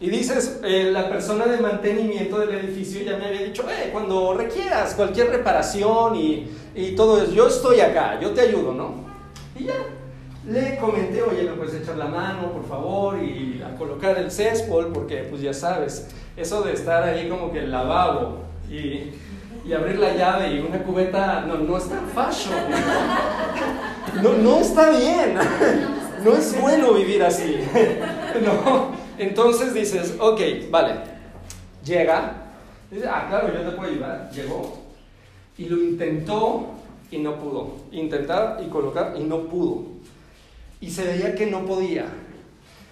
[0.00, 4.32] Y dices, eh, la persona de mantenimiento del edificio ya me había dicho, eh, cuando
[4.34, 9.08] requieras cualquier reparación y, y todo eso, yo estoy acá, yo te ayudo, ¿no?
[9.58, 9.74] Y ya,
[10.48, 14.92] le comenté, oye, me puedes echar la mano, por favor, y a colocar el céspol,
[14.92, 18.38] porque pues ya sabes, eso de estar ahí como que el lavabo
[18.70, 19.10] y
[19.68, 22.54] y abrir la llave y una cubeta, no, no es tan fashion.
[24.22, 25.36] No, no está bien.
[26.24, 27.56] No es bueno vivir así.
[28.42, 28.92] No.
[29.18, 30.94] Entonces dices, ok, vale.
[31.84, 32.32] Llega.
[32.90, 34.30] Dice, ah, claro, yo te puedo ayudar.
[34.32, 34.78] Llegó.
[35.58, 36.70] Y lo intentó
[37.10, 37.76] y no pudo.
[37.92, 39.84] Intentar y colocar y no pudo.
[40.80, 42.06] Y se veía que no podía.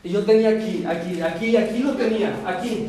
[0.05, 2.89] Y yo tenía aquí, aquí, aquí, aquí lo tenía, aquí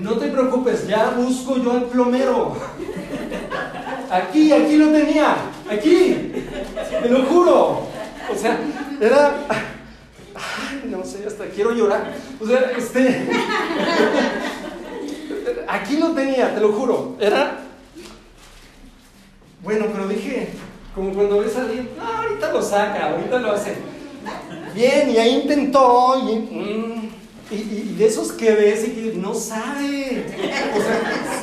[0.00, 2.56] no te preocupes, ya busco yo al plomero.
[4.10, 5.36] Aquí, aquí lo tenía,
[5.70, 6.32] aquí,
[7.02, 7.88] te lo juro.
[8.32, 8.58] O sea,
[9.00, 9.46] era,
[10.84, 12.12] no sé, hasta quiero llorar.
[12.40, 13.28] O sea, este,
[15.68, 17.16] aquí lo tenía, te lo juro.
[17.20, 17.60] Era,
[19.62, 20.48] bueno, pero dije,
[20.94, 23.74] como cuando ves a alguien, no, ahorita lo saca, ahorita lo hace.
[24.74, 27.09] Bien, y ahí intentó, y, mm,
[27.50, 30.24] y, de esos que ves y que no sabe.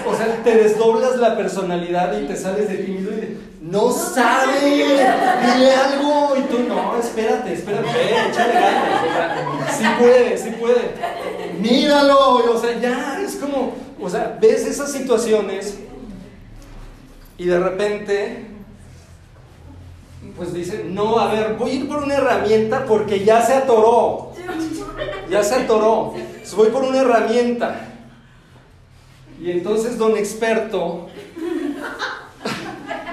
[0.05, 4.59] O sea, te desdoblas la personalidad y te sales de tímido y no sabe.
[4.61, 6.35] Dile algo.
[6.37, 7.89] Y tú, no, espérate, espérate,
[8.29, 9.77] échale ganas.
[9.77, 10.93] sí puede, sí puede.
[11.59, 12.53] Míralo.
[12.53, 15.77] O sea, ya es como, o sea, ves esas situaciones
[17.37, 18.45] y de repente
[20.35, 24.33] pues dice, no, a ver, voy a ir por una herramienta porque ya se atoró.
[25.29, 26.13] Ya se atoró.
[26.55, 27.87] Voy por una herramienta.
[29.39, 31.09] Y entonces don experto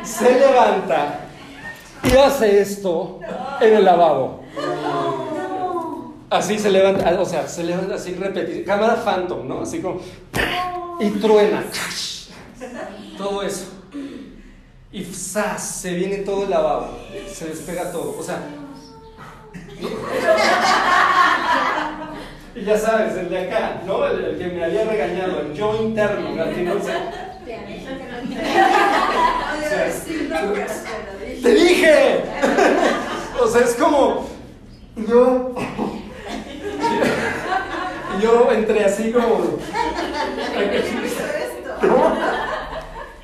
[0.03, 1.21] se levanta
[2.03, 3.21] y hace esto
[3.61, 4.45] en el lavabo.
[6.31, 9.61] Así se levanta, o sea, se levanta así repetir, cámara phantom, ¿no?
[9.61, 10.01] Así como
[11.01, 11.65] y truena.
[13.17, 13.67] Todo eso.
[14.91, 15.81] Y ¡zas!
[15.81, 16.99] se viene todo el lavabo,
[17.33, 18.17] se despega todo.
[18.19, 18.41] O sea,
[22.55, 24.07] y ya sabes, el de acá, ¿no?
[24.07, 26.89] El, que me había regañado, el yo interno, latinoso.
[31.43, 32.25] ¡Te dije!
[33.41, 34.29] O sea, es como.
[34.97, 35.55] Yo.
[38.23, 39.59] Yo entré así como.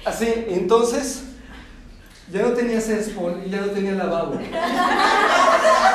[0.05, 1.25] Así, entonces.
[2.33, 4.39] Ya no tenía céspol y ya no tenía lavabo.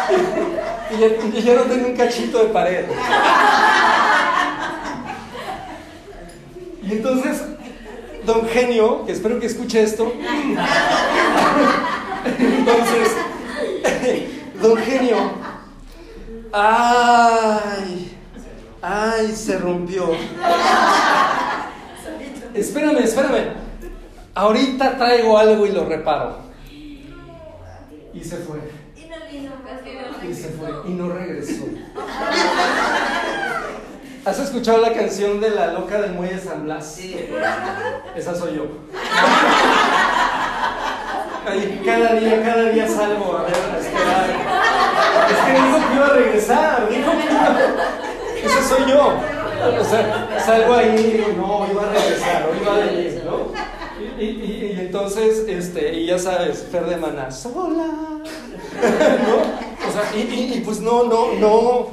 [0.92, 1.08] Y ya,
[1.52, 2.86] y no tenía un cachito de pared.
[6.84, 7.42] Y entonces,
[8.24, 10.14] don Genio, que espero que escuche esto.
[12.40, 13.16] Entonces,
[14.62, 15.32] don Genio.
[16.54, 18.18] ¡Ay!
[18.82, 19.32] ¡Ay!
[19.36, 20.12] Se rompió.
[22.54, 23.54] Espérame, espérame.
[24.36, 26.38] Ahorita traigo algo y lo reparo.
[28.14, 28.60] Y se fue.
[28.96, 29.08] Y
[30.34, 30.70] se fue.
[30.88, 31.66] Y no regresó.
[34.26, 36.96] ¿Has escuchado la canción de la loca del muelle San Blas?
[36.96, 37.16] Sí.
[38.16, 38.64] Esa soy yo.
[41.48, 44.26] Ahí, cada día, cada día salgo a ver, a esperar.
[45.30, 47.56] Es que dijo que iba a regresar, dijo que iba.
[48.44, 49.14] Esa soy yo.
[49.80, 53.52] O sea, salgo ahí y digo, no, iba a regresar, o iba a venir, ¿no?
[54.20, 54.55] Y, y, y,
[54.86, 57.88] entonces, este, y ya sabes, Fer de Maná, sola.
[59.28, 59.88] ¿No?
[59.88, 61.88] O sea, y, y, pues no, no, no,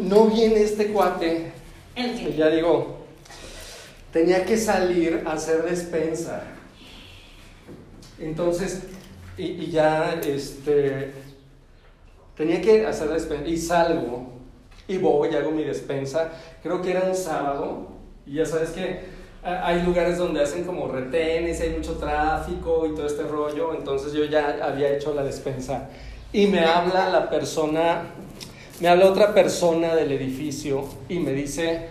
[0.00, 1.52] no viene este cuate.
[1.96, 2.98] Y ya digo,
[4.12, 6.42] tenía que salir a hacer despensa.
[8.18, 8.82] Entonces,
[9.36, 11.12] y, y ya, este,
[12.36, 13.46] tenía que hacer despensa.
[13.46, 14.32] Y salgo,
[14.86, 16.30] y voy, hago mi despensa.
[16.62, 17.88] Creo que era un sábado,
[18.26, 19.17] y ya sabes que
[19.48, 24.24] hay lugares donde hacen como retenes, hay mucho tráfico y todo este rollo, entonces yo
[24.24, 25.88] ya había hecho la despensa
[26.32, 28.02] y me habla la persona,
[28.80, 31.88] me habla otra persona del edificio y me dice,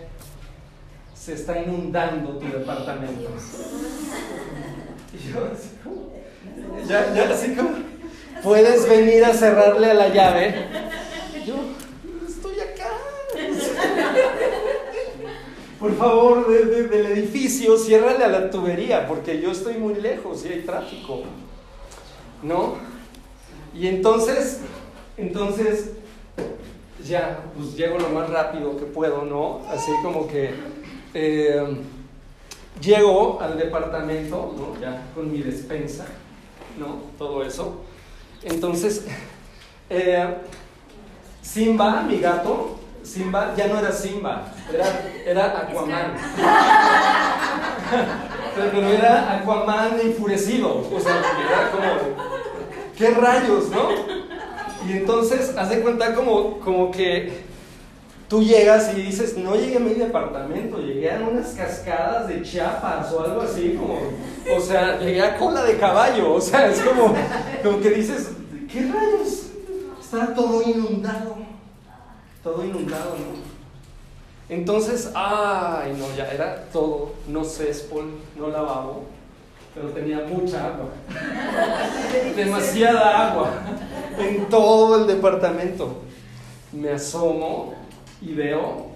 [1.14, 3.28] se está inundando tu departamento.
[5.12, 5.44] Y yo
[7.32, 7.70] así como,
[8.42, 10.54] puedes venir a cerrarle a la llave.
[11.44, 11.56] Yo,
[12.28, 12.90] estoy acá
[15.78, 20.48] por favor, de, del edificio, ciérrale a la tubería, porque yo estoy muy lejos y
[20.48, 21.22] hay tráfico.
[22.42, 22.76] ¿No?
[23.74, 24.60] Y entonces,
[25.16, 25.92] entonces,
[27.04, 29.60] ya, pues llego lo más rápido que puedo, ¿no?
[29.68, 30.50] Así como que
[31.14, 31.76] eh,
[32.80, 34.80] llego al departamento, ¿no?
[34.80, 36.06] Ya con mi despensa,
[36.78, 37.02] ¿no?
[37.18, 37.82] Todo eso.
[38.42, 39.06] Entonces,
[39.90, 40.34] eh,
[41.42, 44.86] Simba, mi gato, Simba ya no era Simba, era,
[45.26, 46.12] era Aquaman.
[48.54, 50.86] Pero era Aquaman enfurecido.
[50.92, 51.86] O sea, era como,
[52.96, 53.88] ¿qué rayos, no?
[54.88, 57.48] Y entonces, haz de cuenta como, como que
[58.28, 63.12] tú llegas y dices, no llegué a mi departamento, llegué a unas cascadas de Chiapas
[63.12, 63.98] o algo así, como,
[64.54, 67.14] o sea, llegué a cola de caballo, o sea, es como,
[67.62, 68.30] como que dices,
[68.70, 69.46] ¿qué rayos?
[70.00, 71.37] Está todo inundado
[72.48, 73.48] todo inundado, ¿no?
[74.48, 78.06] Entonces, ay, no, ya era todo, no céspol,
[78.36, 79.04] no lavabo,
[79.74, 80.88] pero tenía mucha agua,
[82.36, 83.50] demasiada agua
[84.18, 85.98] en todo el departamento.
[86.72, 87.74] Me asomo
[88.22, 88.86] y veo,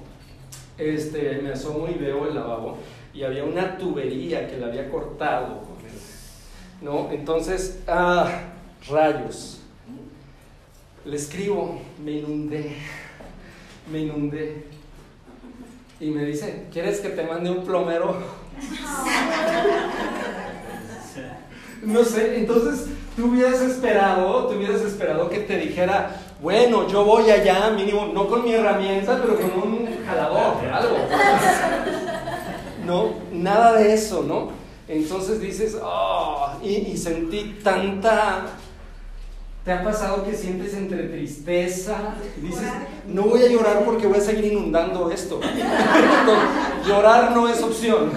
[0.78, 2.78] este, me asomo y veo el lavabo
[3.12, 5.60] y había una tubería que la había cortado,
[6.80, 7.10] ¿no?
[7.10, 8.44] Entonces, ah,
[8.88, 9.60] rayos.
[11.04, 12.76] Le escribo, me inundé
[13.90, 14.66] me inundé.
[16.00, 18.16] Y me dice, ¿quieres que te mande un plomero?
[21.82, 27.30] No sé, entonces tú hubieras esperado, tú hubieras esperado que te dijera, bueno, yo voy
[27.30, 30.96] allá, mínimo, no con mi herramienta, pero con un jalador, algo.
[32.86, 34.50] No, nada de eso, ¿no?
[34.88, 38.46] Entonces dices, oh, y, y sentí tanta
[39.64, 42.66] ¿Te ha pasado que sientes entre tristeza dices,
[43.06, 45.40] no voy a llorar porque voy a seguir inundando esto?
[46.86, 48.10] llorar no es opción.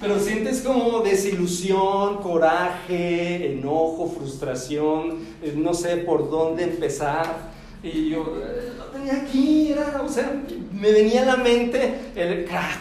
[0.00, 7.58] pero sientes como desilusión, coraje, enojo, frustración, eh, no sé por dónde empezar.
[7.82, 10.32] Y yo eh, lo tenía aquí, era, o sea,
[10.72, 12.78] me venía a la mente el crack,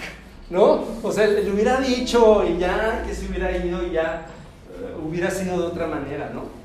[0.52, 0.84] ¿no?
[1.02, 4.28] O sea, le hubiera dicho y ya, que se hubiera ido y ya
[4.70, 6.57] eh, hubiera sido de otra manera, ¿no?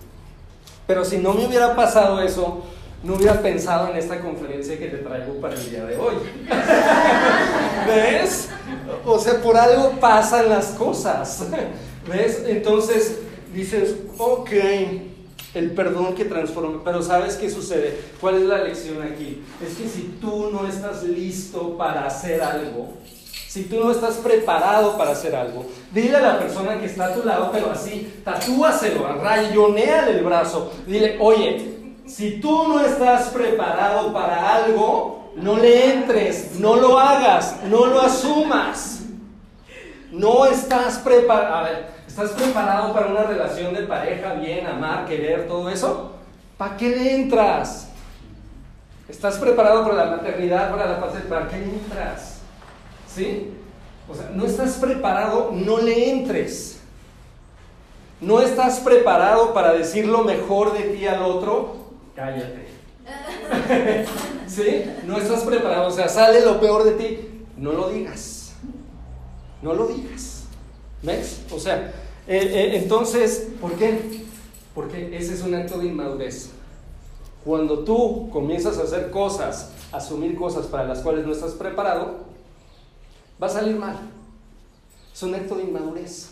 [0.93, 2.65] Pero si no me hubiera pasado eso,
[3.03, 6.17] no hubiera pensado en esta conferencia que te traigo para el día de hoy.
[7.87, 8.51] ¿Ves?
[9.07, 11.47] O sea, por algo pasan las cosas.
[12.07, 12.43] ¿Ves?
[12.47, 13.21] Entonces
[13.55, 14.51] dices, ok,
[15.55, 16.83] el perdón que transforma.
[16.85, 17.99] Pero ¿sabes qué sucede?
[18.21, 19.43] ¿Cuál es la lección aquí?
[19.67, 22.99] Es que si tú no estás listo para hacer algo,
[23.53, 27.13] si tú no estás preparado para hacer algo, dile a la persona que está a
[27.13, 30.73] tu lado, pero así, tatúaselo, rayoneale el brazo.
[30.87, 37.59] Dile, oye, si tú no estás preparado para algo, no le entres, no lo hagas,
[37.65, 39.01] no lo asumas.
[40.11, 41.55] No estás preparado.
[41.55, 46.13] A ver, ¿estás preparado para una relación de pareja, bien, amar, querer, todo eso?
[46.57, 47.91] ¿Para qué le entras?
[49.11, 51.13] ¿Estás preparado para la maternidad, para la paz?
[51.29, 52.42] ¿Para qué le entras?
[53.15, 53.51] ¿Sí?
[54.09, 56.81] O sea, no estás preparado, no le entres.
[58.21, 61.77] No estás preparado para decir lo mejor de ti al otro,
[62.15, 62.69] cállate.
[64.47, 64.85] ¿Sí?
[65.07, 68.53] No estás preparado, o sea, sale lo peor de ti, no lo digas.
[69.61, 70.45] No lo digas.
[71.03, 71.43] ¿Ves?
[71.51, 71.93] O sea,
[72.29, 74.23] eh, eh, entonces, ¿por qué?
[74.75, 76.51] Porque ese es un acto de inmadurez.
[77.45, 82.32] Cuando tú comienzas a hacer cosas, asumir cosas para las cuales no estás preparado,
[83.43, 83.97] va a salir mal.
[85.13, 86.31] Es un acto de inmadurez.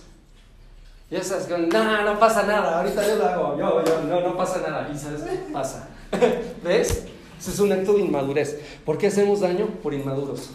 [1.10, 4.60] Ya sabes, no, no pasa nada, ahorita yo lo hago, yo, yo, no, no pasa
[4.60, 4.88] nada.
[4.94, 5.88] Y sabes qué pasa.
[6.64, 7.06] ¿Ves?
[7.38, 8.60] Ese es un acto de inmadurez.
[8.84, 9.66] ¿Por qué hacemos daño?
[9.82, 10.50] Por inmaduros.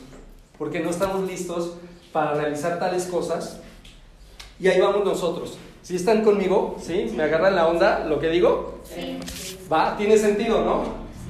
[0.58, 1.74] Porque no estamos listos
[2.14, 3.60] para realizar tales cosas.
[4.58, 5.58] Y ahí vamos nosotros.
[5.82, 6.78] ¿Sí están conmigo?
[6.82, 7.12] ¿Sí?
[7.16, 8.80] ¿Me agarran la onda lo que digo?
[8.86, 9.20] Sí.
[9.72, 9.98] ¿Va?
[9.98, 10.84] ¿Tiene sentido, no?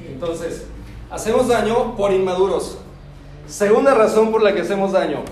[0.08, 0.66] Entonces,
[1.10, 2.78] hacemos daño por inmaduros.
[3.48, 5.24] Segunda razón por la que hacemos daño.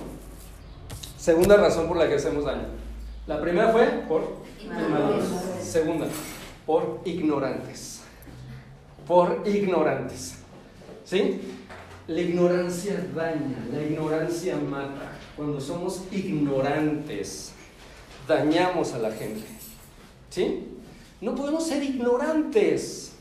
[1.17, 2.67] Segunda razón por la que hacemos daño.
[3.26, 5.23] La primera fue por inmaduros.
[5.62, 6.08] Segunda,
[6.65, 8.02] por ignorantes.
[9.08, 10.36] Por ignorantes.
[11.04, 11.41] ¿Sí?
[12.08, 15.13] La ignorancia daña, la ignorancia mata.
[15.36, 17.54] Cuando somos ignorantes,
[18.28, 19.45] dañamos a la gente.
[20.30, 20.67] ¿Sí?
[21.19, 23.13] No podemos ser ignorantes.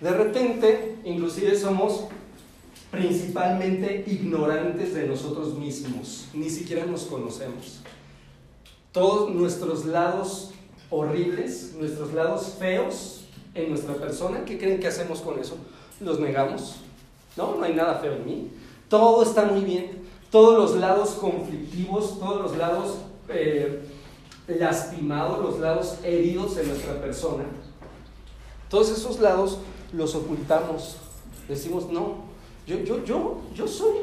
[0.00, 2.06] De repente, inclusive somos
[2.92, 6.28] principalmente ignorantes de nosotros mismos.
[6.34, 7.80] Ni siquiera nos conocemos.
[8.92, 10.50] Todos nuestros lados
[10.90, 13.24] horribles, nuestros lados feos
[13.54, 15.56] en nuestra persona, ¿qué creen que hacemos con eso?
[16.00, 16.76] Los negamos.
[17.34, 18.50] No, no hay nada feo en mí.
[18.90, 20.02] Todo está muy bien.
[20.30, 22.96] Todos los lados conflictivos, todos los lados
[23.30, 23.82] eh,
[24.46, 27.44] lastimados, los lados heridos en nuestra persona,
[28.68, 29.58] todos esos lados
[29.92, 30.96] los ocultamos.
[31.48, 32.31] Decimos, no,
[32.66, 33.94] yo, yo, yo, yo soy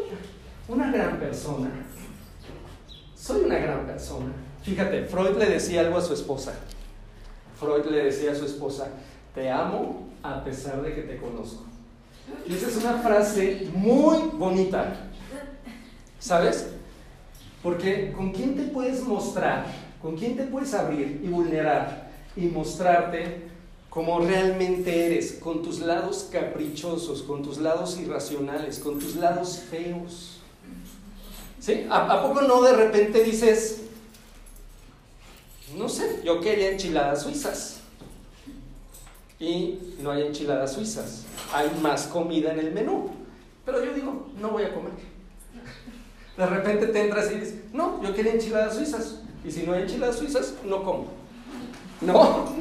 [0.67, 1.69] una gran persona.
[3.15, 4.32] Soy una gran persona.
[4.63, 6.54] Fíjate, Freud le decía algo a su esposa.
[7.60, 8.88] Freud le decía a su esposa,
[9.34, 11.63] te amo a pesar de que te conozco.
[12.48, 14.93] Y esa es una frase muy bonita.
[16.19, 16.69] ¿Sabes?
[17.63, 19.65] Porque ¿con quién te puedes mostrar?
[20.02, 23.48] ¿Con quién te puedes abrir y vulnerar y mostrarte
[23.89, 25.34] como realmente eres?
[25.34, 30.39] Con tus lados caprichosos, con tus lados irracionales, con tus lados feos.
[31.60, 31.86] ¿Sí?
[31.89, 33.82] ¿A, a poco no de repente dices,
[35.75, 37.80] no sé, yo quería enchiladas suizas?
[39.39, 41.23] y no hay enchiladas suizas.
[41.54, 43.10] Hay más comida en el menú.
[43.65, 44.91] Pero yo digo, no voy a comer.
[46.38, 49.21] De repente te entras y dices, no, yo quería enchiladas suizas.
[49.45, 51.08] Y si no hay enchiladas suizas, no como.
[52.02, 52.54] ¿No?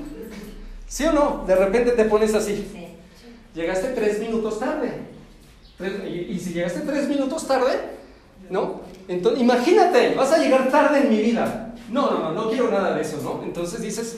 [0.88, 1.44] ¿Sí o no?
[1.46, 2.66] De repente te pones así.
[3.54, 4.92] Llegaste tres minutos tarde.
[6.08, 7.78] Y, y si llegaste tres minutos tarde,
[8.50, 8.80] ¿no?
[9.06, 11.74] Entonces, imagínate, vas a llegar tarde en mi vida.
[11.90, 13.42] No, no, no, no quiero nada de eso, ¿no?
[13.44, 14.16] Entonces dices,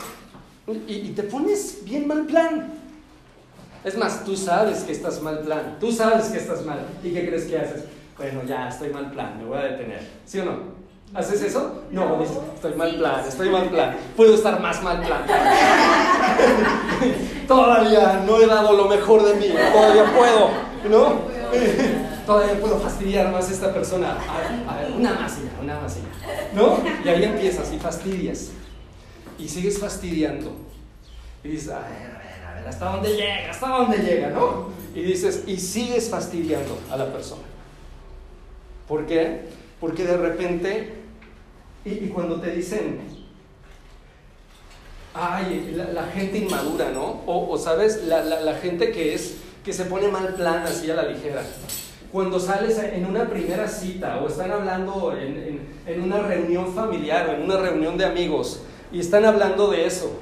[0.67, 2.73] y, y, te pones bien mal plan.
[3.85, 6.87] Es más, tú sabes que estás mal plan, tú sabes que estás mal.
[7.03, 7.85] ¿Y qué crees que haces?
[8.17, 10.07] Bueno, ya estoy mal plan, me voy a detener.
[10.27, 10.80] ¿Sí o no?
[11.13, 11.83] ¿Haces eso?
[11.91, 13.97] No, estoy mal plan, estoy mal plan.
[14.17, 15.25] Puedo estar más mal plan.
[17.49, 20.51] todavía no he dado lo mejor de mí, todavía puedo,
[20.89, 21.19] ¿no?
[22.27, 24.13] todavía puedo fastidiar más a esta persona.
[24.13, 26.07] A ver, a ver, una masilla, una masilla.
[26.55, 26.79] ¿No?
[27.05, 28.53] Y ahí empiezas y fastidias
[29.37, 30.53] y sigues fastidiando.
[31.43, 33.51] Y dices, a ver, a ver, a ver, ¿hasta dónde llega?
[33.51, 34.29] ¿Hasta dónde llega?
[34.29, 34.69] ¿No?
[34.95, 37.43] Y dices, y sigues fastidiando a la persona.
[38.87, 39.49] ¿Por qué?
[39.81, 41.00] Porque de repente
[41.85, 43.01] Y, cuando te dicen,
[45.15, 47.23] ay, la, gente inmadura, ¿no?
[47.27, 50.95] O, sabes, la, la, la gente que es, que se pone mal plan así a
[50.95, 51.43] la ligera.
[52.13, 57.29] Cuando sales en una primera cita o están hablando en, en, en una reunión familiar
[57.29, 58.63] o en una reunión de amigos
[58.93, 60.13] y están hablando de eso.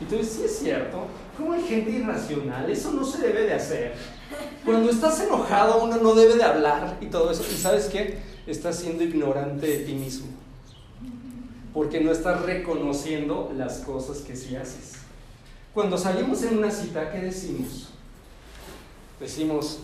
[0.00, 2.70] Y tú dices, sí es cierto, ¿cómo hay gente irracional?
[2.70, 3.94] Eso no se debe de hacer.
[4.64, 7.44] Cuando estás enojado uno no debe de hablar y todo eso.
[7.50, 8.18] ¿Y sabes qué?
[8.46, 10.26] Estás siendo ignorante de ti mismo.
[11.76, 14.94] Porque no estás reconociendo las cosas que sí haces.
[15.74, 17.90] Cuando salimos en una cita, ¿qué decimos?
[19.20, 19.80] Decimos,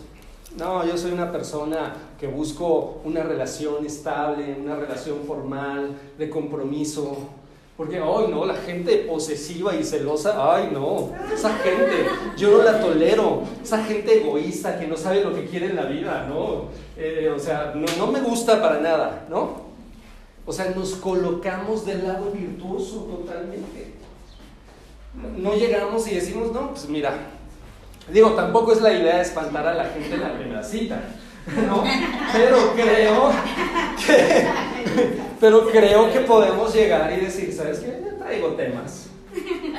[0.57, 7.15] no, yo soy una persona que busco una relación estable, una relación formal, de compromiso.
[7.77, 12.81] Porque, ay, no, la gente posesiva y celosa, ay, no, esa gente, yo no la
[12.81, 13.43] tolero.
[13.61, 16.69] Esa gente egoísta que no sabe lo que quiere en la vida, ¿no?
[16.97, 19.62] Eh, o sea, no, no me gusta para nada, ¿no?
[20.45, 23.93] O sea, nos colocamos del lado virtuoso totalmente.
[25.37, 27.13] No llegamos y decimos, no, pues mira,
[28.11, 31.01] digo, tampoco es la idea de espantar a la gente en la primera cita,
[31.67, 31.83] ¿no?
[32.33, 33.31] Pero creo
[34.05, 34.47] que,
[35.39, 38.01] pero creo que podemos llegar y decir, ¿sabes qué?
[38.03, 39.07] Yo traigo temas.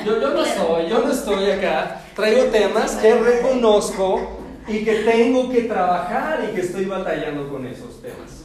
[0.04, 2.02] Yo, yo no estoy, yo no estoy acá.
[2.16, 8.00] Traigo temas que reconozco y que tengo que trabajar y que estoy batallando con esos
[8.00, 8.43] temas.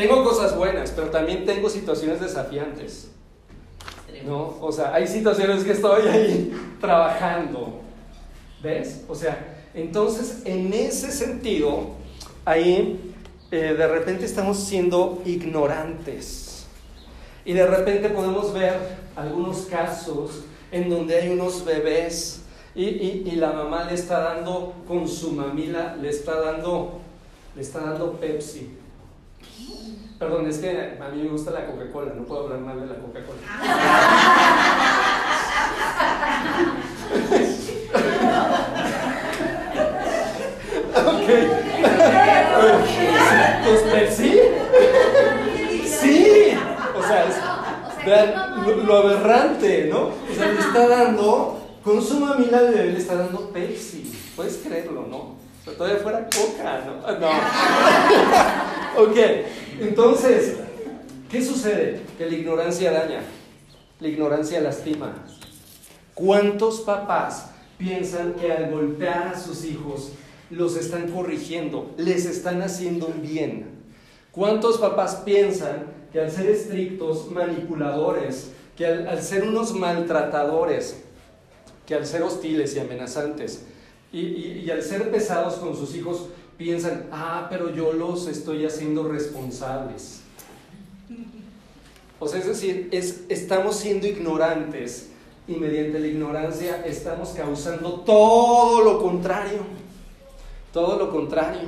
[0.00, 3.10] Tengo cosas buenas, pero también tengo situaciones desafiantes.
[4.24, 4.56] ¿No?
[4.62, 7.82] O sea, hay situaciones que estoy ahí trabajando.
[8.62, 9.02] ¿Ves?
[9.08, 11.88] O sea, entonces en ese sentido,
[12.46, 13.14] ahí
[13.50, 16.64] eh, de repente estamos siendo ignorantes.
[17.44, 18.78] Y de repente podemos ver
[19.16, 22.40] algunos casos en donde hay unos bebés
[22.74, 27.00] y, y, y la mamá le está dando con su mamila, le está dando,
[27.54, 28.79] le está dando Pepsi.
[30.20, 32.96] Perdón, es que a mí me gusta la Coca-Cola, no puedo hablar mal de la
[32.96, 33.40] Coca-Cola.
[41.06, 41.28] ok.
[43.64, 44.40] Pues Pepsi.
[45.86, 46.52] Sí.
[46.94, 47.36] O sea, es,
[48.66, 50.00] lo, lo aberrante, ¿no?
[50.00, 54.12] O sea, le está dando, con su mamila al bebé le está dando Pepsi.
[54.36, 55.16] Puedes creerlo, ¿no?
[55.16, 57.00] O sea, todavía fuera Coca, ¿no?
[57.18, 57.30] No.
[59.02, 59.16] ok.
[59.80, 60.56] Entonces,
[61.30, 62.02] ¿qué sucede?
[62.18, 63.22] Que la ignorancia daña,
[63.98, 65.14] la ignorancia lastima.
[66.12, 67.46] ¿Cuántos papás
[67.78, 70.12] piensan que al golpear a sus hijos
[70.50, 73.70] los están corrigiendo, les están haciendo un bien?
[74.32, 81.02] ¿Cuántos papás piensan que al ser estrictos, manipuladores, que al, ser unos maltratadores,
[81.86, 83.64] que al ser hostiles y amenazantes,
[84.12, 86.26] y al ser pesados con sus hijos,
[86.60, 90.20] piensan, ah, pero yo los estoy haciendo responsables.
[92.18, 95.08] O sea, es decir, es, estamos siendo ignorantes
[95.48, 99.60] y mediante la ignorancia estamos causando todo lo contrario.
[100.70, 101.62] Todo lo contrario.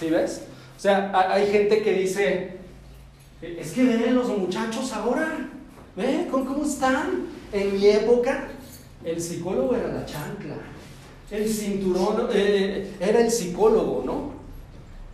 [0.00, 0.40] ¿Sí ves?
[0.78, 2.56] O sea, hay gente que dice,
[3.42, 5.50] es que ven los muchachos ahora,
[5.94, 7.26] ¿ven cómo están?
[7.52, 8.48] En mi época,
[9.04, 10.73] el psicólogo era la chancla
[11.34, 14.34] el cinturón eh, era el psicólogo, ¿no?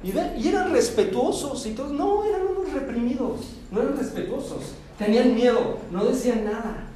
[0.02, 0.12] Y,
[0.42, 3.40] y, eran respetuosos y todos, no, eran unos reprimidos,
[3.70, 6.86] no eran respetuosos, tenían miedo, no decían nada.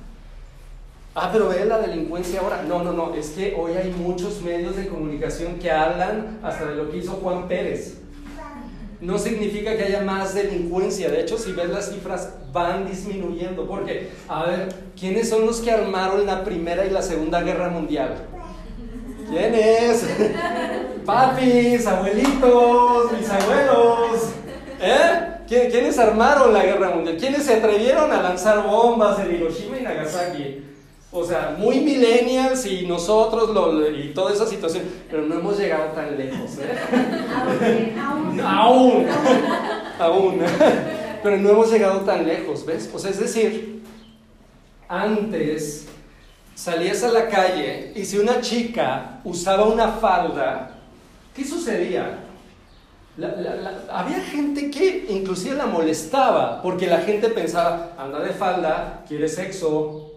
[1.17, 2.65] Ah, pero ve la delincuencia ahora.
[2.65, 6.75] No, no, no, es que hoy hay muchos medios de comunicación que hablan hasta de
[6.75, 7.99] lo que hizo Juan Pérez.
[9.01, 13.69] No significa que haya más delincuencia, de hecho, si ves las cifras, van disminuyendo.
[13.69, 18.27] Porque, a ver, ¿quiénes son los que armaron la Primera y la Segunda Guerra Mundial?
[19.29, 20.07] ¿Quiénes?
[21.07, 24.31] Papis, abuelitos, mis abuelos.
[24.81, 25.35] ¿Eh?
[25.47, 27.17] ¿Quiénes armaron la guerra mundial?
[27.19, 30.65] ¿Quiénes se atrevieron a lanzar bombas en Hiroshima y Nagasaki?
[31.13, 35.93] O sea, muy millennials y nosotros lo, y toda esa situación, pero no hemos llegado
[35.93, 36.59] tan lejos.
[36.59, 37.95] ¿eh?
[37.97, 38.41] Aún.
[38.41, 39.07] Aún.
[39.99, 40.41] Aún.
[41.23, 42.91] Pero no hemos llegado tan lejos, ¿ves?
[42.93, 43.83] O sea, es decir,
[44.89, 45.87] antes
[46.55, 50.71] salías a la calle y si una chica usaba una falda,
[51.35, 52.21] ¿qué sucedía?
[53.93, 60.13] Había gente que inclusive la molestaba porque la gente pensaba, anda de falda, quiere sexo,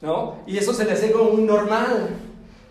[0.00, 0.40] ¿no?
[0.46, 2.10] Y eso se le hacía como muy normal.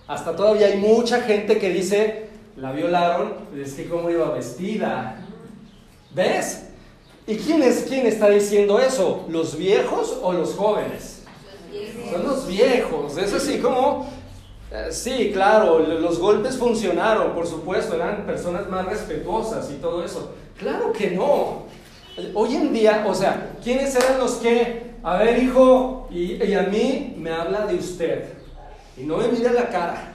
[0.07, 5.17] Hasta todavía hay mucha gente que dice, la violaron, es que cómo iba vestida.
[6.13, 6.65] ¿Ves?
[7.27, 9.25] ¿Y quién es quién está diciendo eso?
[9.29, 11.18] ¿Los viejos o los jóvenes?
[12.11, 14.09] Son los viejos, es así como,
[14.71, 20.33] eh, sí, claro, los golpes funcionaron, por supuesto, eran personas más respetuosas y todo eso.
[20.57, 21.63] Claro que no.
[22.33, 27.15] Hoy en día, o sea, ¿quiénes eran los que, a ver hijo, y, a mí
[27.17, 28.33] me habla de usted?
[28.97, 30.13] Y no me mira la cara,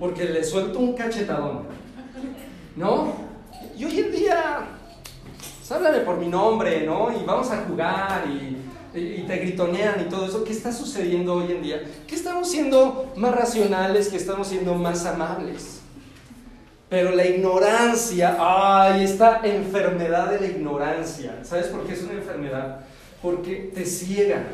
[0.00, 1.64] porque le suelto un cachetadón.
[2.76, 3.12] ¿No?
[3.76, 4.68] Y hoy en día,
[5.68, 7.10] pues, por mi nombre, ¿no?
[7.12, 8.65] Y vamos a jugar y,
[9.00, 10.44] y- te gritonean y todo eso.
[10.44, 11.82] ¿Qué está sucediendo hoy en día?
[12.06, 15.80] Que estamos siendo más racionales, que estamos siendo más amables.
[16.88, 22.80] Pero la ignorancia, ay, esta enfermedad de la ignorancia, ¿sabes por qué es una enfermedad?
[23.20, 24.44] Porque te ciega,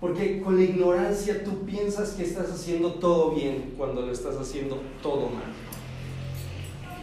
[0.00, 4.80] porque con la ignorancia tú piensas que estás haciendo todo bien cuando lo estás haciendo
[5.02, 5.52] todo mal.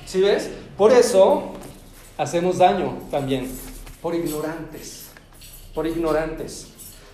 [0.05, 0.49] ¿Sí ves?
[0.77, 1.53] Por eso
[2.17, 3.51] hacemos daño también,
[4.01, 5.02] por ignorantes,
[5.73, 6.67] por ignorantes,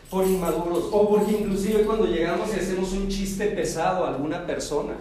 [0.10, 4.94] por inmaduros, o porque inclusive cuando llegamos y hacemos un chiste pesado a alguna persona.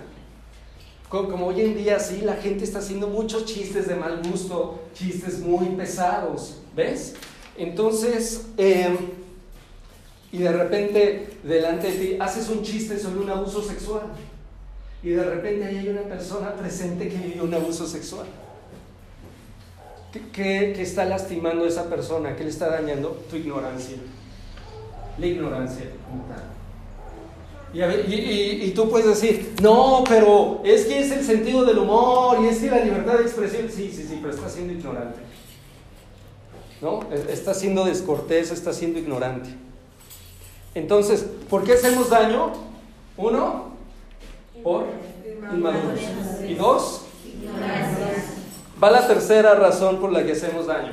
[1.09, 4.81] Co- Como hoy en día sí, la gente está haciendo muchos chistes de mal gusto,
[4.95, 7.15] chistes muy pesados, ¿ves?
[7.57, 8.97] Entonces, em,
[10.31, 14.03] y de repente delante de ti haces un chiste sobre un abuso sexual
[15.03, 18.27] y de repente ahí hay una persona presente que vivió un abuso sexual.
[20.33, 22.35] ¿Qué, está lastimando a esa persona?
[22.37, 23.11] ¿Qué le está dañando?
[23.31, 23.97] Tu ignorancia.
[25.19, 25.85] La ignorancia.
[27.75, 31.79] Y, y- y- y tú puedes decir, no, pero es que es el sentido del
[31.79, 33.69] humor y es que la libertad de expresión.
[33.71, 35.19] Sí, sí, sí, pero está siendo ignorante.
[36.81, 37.01] ¿No?
[37.13, 39.51] Es- Está siendo descortés, está siendo ignorante.
[40.75, 42.53] Entonces, ¿por qué hacemos daño?
[43.19, 43.73] Uno,
[44.63, 44.87] por
[45.53, 46.01] inmaduros.
[46.49, 47.03] Y dos,
[48.83, 50.93] va la tercera razón por la que hacemos daño.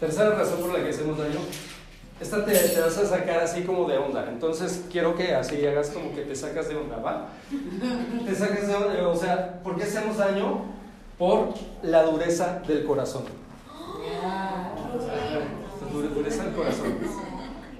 [0.00, 1.38] Tercera razón por la que hacemos daño.
[2.20, 4.26] Esta te, te vas a sacar así como de onda.
[4.28, 7.28] Entonces quiero que así hagas como que te sacas de onda, ¿va?
[8.24, 9.08] Te sacas de onda.
[9.08, 10.62] O sea, ¿por qué hacemos daño?
[11.18, 11.48] Por
[11.82, 13.24] la dureza del corazón.
[14.12, 14.72] La
[16.14, 16.98] dureza del corazón.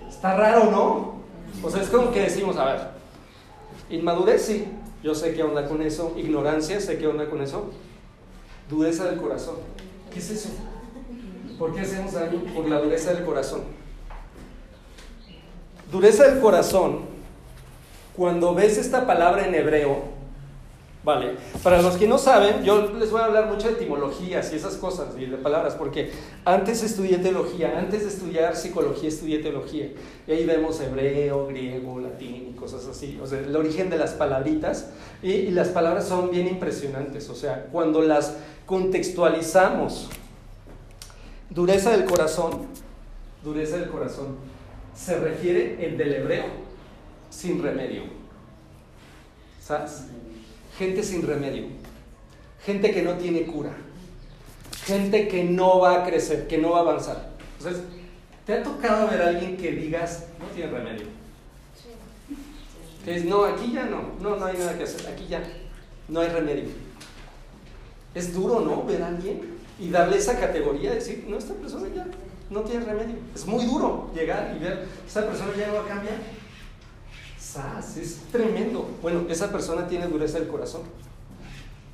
[0.09, 1.23] Está raro, ¿no?
[1.63, 2.81] O sea, es como que decimos, a ver,
[3.91, 4.69] inmadurez sí,
[5.03, 7.71] yo sé qué onda con eso, ignorancia, sé qué onda con eso,
[8.73, 9.57] dureza del corazón.
[10.13, 10.49] ¿Qué es eso?
[11.59, 12.43] ¿Por qué hacemos daño?
[12.55, 13.63] Por la dureza del corazón.
[15.91, 17.01] Dureza del corazón,
[18.17, 20.05] cuando ves esta palabra en hebreo,
[21.05, 21.35] Vale,
[21.65, 24.77] para los que no saben, yo les voy a hablar mucho de etimologías y esas
[24.77, 26.13] cosas y de palabras, porque
[26.45, 29.91] antes estudié teología, antes de estudiar psicología estudié teología,
[30.29, 34.13] y ahí vemos hebreo, griego, latín y cosas así, o sea, el origen de las
[34.13, 34.91] palabritas,
[35.25, 40.09] y, y las palabras son bien impresionantes, o sea, cuando las contextualizamos,
[41.51, 42.67] dureza del corazón,
[43.43, 44.37] dureza del corazón,
[44.95, 46.45] se refiere el del hebreo,
[47.29, 48.03] sin remedio,
[49.61, 50.05] ¿sabes?
[50.79, 51.67] Gente sin remedio,
[52.65, 53.73] gente que no tiene cura,
[54.85, 57.31] gente que no va a crecer, que no va a avanzar.
[57.59, 57.83] Entonces,
[58.47, 61.07] ¿te ha tocado ver a alguien que digas, no tiene remedio?
[63.05, 65.43] Que es, no, aquí ya no, no, no hay nada que hacer, aquí ya,
[66.09, 66.71] no hay remedio.
[68.15, 68.85] Es duro, ¿no?
[68.85, 69.41] Ver a alguien
[69.79, 72.07] y darle esa categoría, decir, no, esta persona ya
[72.51, 73.17] no tiene remedio.
[73.35, 76.15] Es muy duro llegar y ver, esta persona ya no va a cambiar.
[77.97, 78.89] Es tremendo.
[79.03, 80.83] Bueno, esa persona tiene dureza del corazón.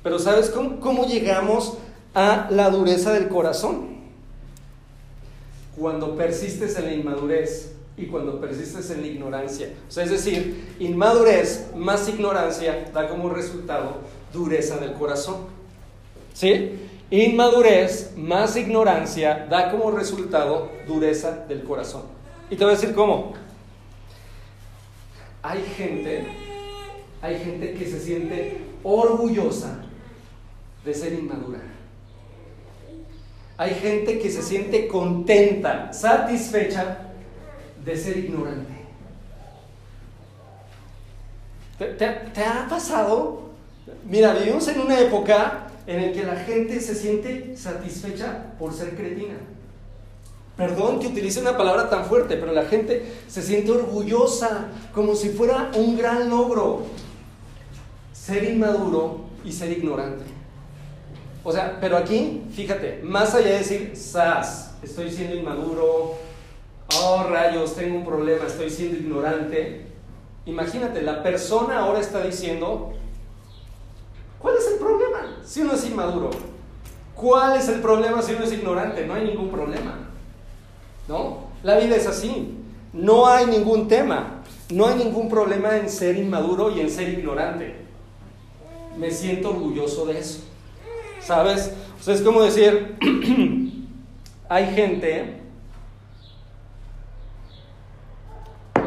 [0.01, 1.77] Pero ¿sabes cómo, cómo llegamos
[2.13, 3.99] a la dureza del corazón?
[5.77, 9.73] Cuando persistes en la inmadurez y cuando persistes en la ignorancia.
[9.87, 13.97] O sea, es decir, inmadurez más ignorancia da como resultado
[14.31, 15.37] dureza del corazón.
[16.33, 16.87] ¿Sí?
[17.11, 22.03] Inmadurez más ignorancia da como resultado dureza del corazón.
[22.49, 23.33] Y te voy a decir cómo
[25.41, 26.27] hay gente,
[27.21, 29.79] hay gente que se siente orgullosa
[30.85, 31.59] de ser inmadura.
[33.57, 36.97] Hay gente que se siente contenta, satisfecha
[37.83, 38.73] de ser ignorante.
[41.77, 43.49] ¿Te, te- ha pasado?
[44.05, 48.95] Mira, vivimos en una época en la que la gente se siente satisfecha por ser
[48.95, 49.35] cretina.
[50.59, 55.29] Perdón que utilice una palabra tan fuerte, pero la gente se siente orgullosa, como si
[55.29, 56.81] fuera un gran logro
[58.11, 60.25] ser inmaduro y ser ignorante.
[61.45, 66.15] O sea, pero aquí, fíjate, más allá de decir, sas, estoy siendo inmaduro,
[67.01, 69.85] oh rayos, tengo un problema, estoy siendo ignorante.
[70.45, 72.91] Imagínate, la persona ahora está diciendo,
[74.39, 76.31] ¿cuál es el problema si uno es inmaduro?
[77.15, 79.05] ¿Cuál es el problema si uno es ignorante?
[79.05, 80.08] No hay ningún problema.
[81.09, 81.49] ¿No?
[81.63, 82.55] La vida es así.
[82.93, 84.43] No hay ningún tema.
[84.69, 87.75] No hay ningún problema en ser inmaduro y en ser ignorante.
[88.95, 90.43] Me siento orgulloso de eso.
[91.19, 91.73] ¿Sabes?
[91.99, 92.95] O sea, es como decir,
[94.49, 95.39] hay gente,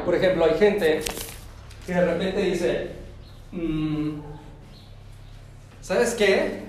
[0.05, 1.03] por ejemplo, hay gente
[1.85, 2.91] que de repente dice,
[3.51, 4.21] mm,
[5.81, 6.63] ¿sabes qué?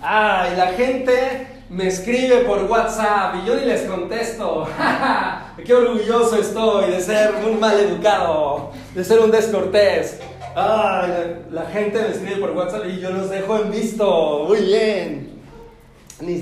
[0.00, 4.68] Ay, la gente me escribe por WhatsApp y yo ni les contesto.
[5.64, 10.18] Qué orgulloso estoy de ser un mal educado, de ser un descortés.
[10.54, 14.44] Ay, la, gente me escribe por WhatsApp y yo los dejo en visto.
[14.48, 15.40] Muy bien.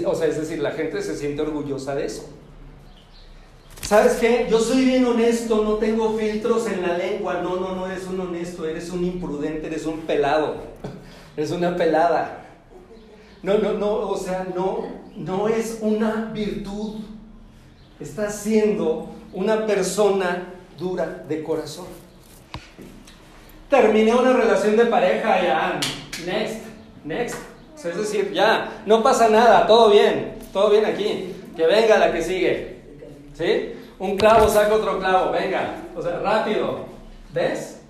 [0.06, 2.28] O sea, es decir, la gente se siente orgullosa de eso.
[3.80, 4.46] ¿Sabes qué?
[4.48, 7.40] Yo soy bien honesto, no tengo filtros en la lengua.
[7.42, 10.56] No, no, no eres un honesto, eres un imprudente, eres un pelado.
[11.36, 12.46] Eres una pelada.
[13.42, 14.84] No, no, no, o sea, no,
[15.16, 17.00] no es una virtud.
[18.00, 21.86] Estás siendo una persona dura de corazón.
[23.68, 25.80] Terminé una relación de pareja, ya,
[26.26, 26.64] next,
[27.04, 27.36] next.
[27.84, 31.34] O es decir, ya, no pasa nada, todo bien, todo bien aquí.
[31.56, 32.80] Que venga la que sigue.
[33.34, 33.72] ¿Sí?
[33.98, 35.76] Un clavo saca otro clavo, venga.
[35.96, 36.86] O sea, rápido.
[37.32, 37.80] ¿Ves?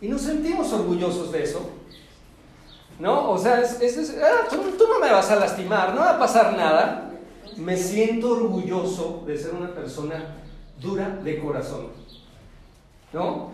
[0.00, 1.70] Y nos sentimos orgullosos de eso.
[2.98, 3.30] ¿No?
[3.30, 6.56] O sea, es, ah, tú, tú no me vas a lastimar, no va a pasar
[6.56, 7.10] nada.
[7.56, 10.36] Me siento orgulloso de ser una persona
[10.80, 11.88] dura de corazón.
[13.12, 13.50] ¿No?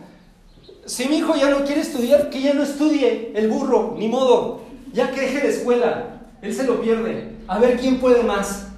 [0.87, 4.63] Si mi hijo ya no quiere estudiar, que ya no estudie, el burro, ni modo.
[4.93, 7.37] Ya que deje la escuela, él se lo pierde.
[7.49, 8.69] A ver quién puede más.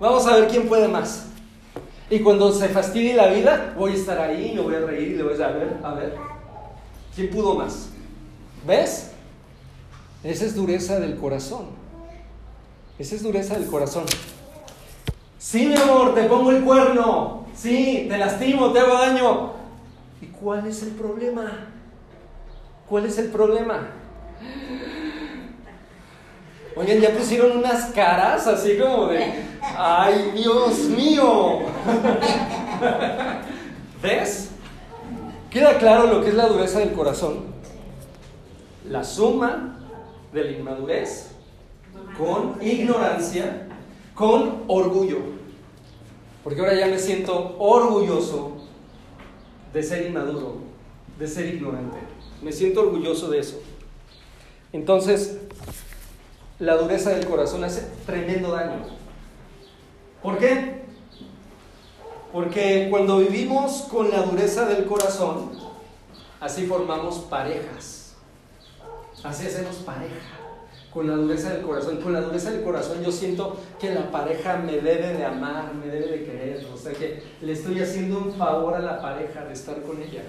[0.00, 1.26] Vamos a ver quién puede más.
[2.10, 5.16] Y cuando se fastidie la vida, voy a estar ahí, me voy a reír y
[5.16, 6.14] le voy a decir, a ver, a ver,
[7.14, 7.88] ¿quién pudo más?
[8.66, 9.13] ¿Ves?
[10.24, 11.66] Esa es dureza del corazón.
[12.98, 14.04] Esa es dureza del corazón.
[15.38, 17.44] Sí, mi amor, te pongo el cuerno.
[17.54, 19.52] Sí, te lastimo, te hago daño.
[20.22, 21.68] ¿Y cuál es el problema?
[22.88, 23.88] ¿Cuál es el problema?
[26.74, 29.44] Oigan, ya pusieron unas caras así como de,
[29.76, 31.60] ay, Dios mío.
[34.02, 34.48] ¿Ves?
[35.50, 37.44] ¿Queda claro lo que es la dureza del corazón?
[38.88, 39.73] La suma
[40.34, 41.30] de la inmadurez
[42.18, 43.68] con ignorancia,
[44.14, 45.18] con orgullo.
[46.42, 48.56] Porque ahora ya me siento orgulloso
[49.72, 50.56] de ser inmaduro,
[51.18, 51.98] de ser ignorante.
[52.42, 53.62] Me siento orgulloso de eso.
[54.72, 55.38] Entonces,
[56.58, 58.84] la dureza del corazón hace tremendo daño.
[60.22, 60.82] ¿Por qué?
[62.32, 65.52] Porque cuando vivimos con la dureza del corazón,
[66.40, 67.93] así formamos parejas.
[69.24, 70.38] Así hacemos pareja.
[70.92, 71.96] Con la dureza del corazón.
[71.96, 75.86] Con la dureza del corazón yo siento que la pareja me debe de amar, me
[75.86, 76.66] debe de querer.
[76.72, 80.22] O sea que le estoy haciendo un favor a la pareja de estar con ella.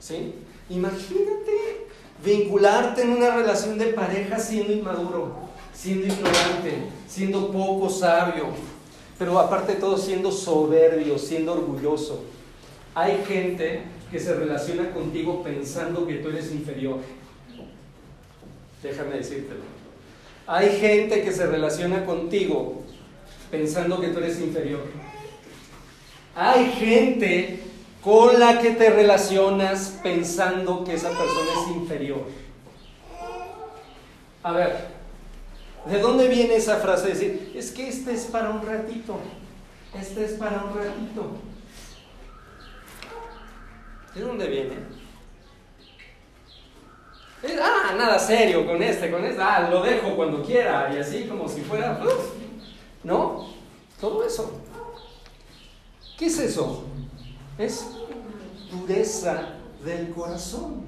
[0.00, 0.34] ¿Sí?
[0.70, 1.86] Imagínate
[2.24, 5.34] vincularte en una relación de pareja siendo inmaduro,
[5.72, 8.46] siendo ignorante, siendo poco sabio,
[9.18, 12.24] pero aparte de todo siendo soberbio, siendo orgulloso.
[12.94, 16.98] Hay gente que se relaciona contigo pensando que tú eres inferior.
[18.82, 19.60] Déjame decírtelo.
[20.46, 22.82] Hay gente que se relaciona contigo
[23.50, 24.84] pensando que tú eres inferior.
[26.34, 27.60] Hay gente
[28.02, 32.24] con la que te relacionas pensando que esa persona es inferior.
[34.42, 34.88] A ver,
[35.84, 39.18] ¿de dónde viene esa frase de decir, es que este es para un ratito,
[39.98, 41.32] este es para un ratito?
[44.14, 44.97] ¿De dónde viene?
[47.62, 51.48] Ah, nada serio con este, con este, ah, lo dejo cuando quiera y así como
[51.48, 52.32] si fuera, uf,
[53.04, 53.48] ¿no?
[54.00, 54.60] Todo eso.
[56.16, 56.84] ¿Qué es eso?
[57.56, 57.90] Es
[58.70, 59.50] dureza
[59.84, 60.84] del corazón.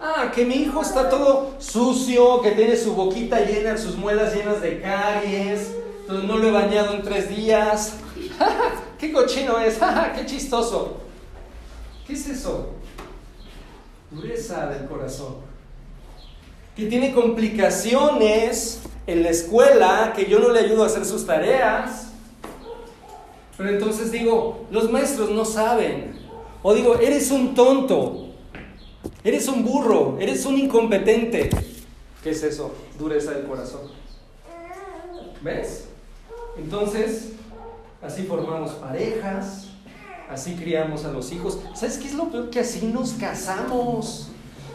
[0.00, 4.60] Ah, que mi hijo está todo sucio, que tiene su boquita llena, sus muelas llenas
[4.60, 7.94] de caries, entonces no lo he bañado en tres días.
[8.98, 9.78] ¡Qué cochino es!
[10.16, 10.98] ¡Qué chistoso!
[12.06, 12.77] ¿Qué es eso?
[14.10, 15.36] Dureza del corazón.
[16.76, 22.08] Que tiene complicaciones en la escuela, que yo no le ayudo a hacer sus tareas.
[23.56, 26.16] Pero entonces digo, los maestros no saben.
[26.62, 28.28] O digo, eres un tonto.
[29.24, 31.50] Eres un burro, eres un incompetente.
[32.22, 32.74] ¿Qué es eso?
[32.98, 33.90] Dureza del corazón.
[35.42, 35.88] ¿Ves?
[36.56, 37.32] Entonces,
[38.02, 39.67] así formamos parejas,
[40.30, 41.58] así criamos a los hijos.
[41.74, 42.50] ¿Sabes qué es lo peor?
[42.50, 44.28] Que así nos casamos.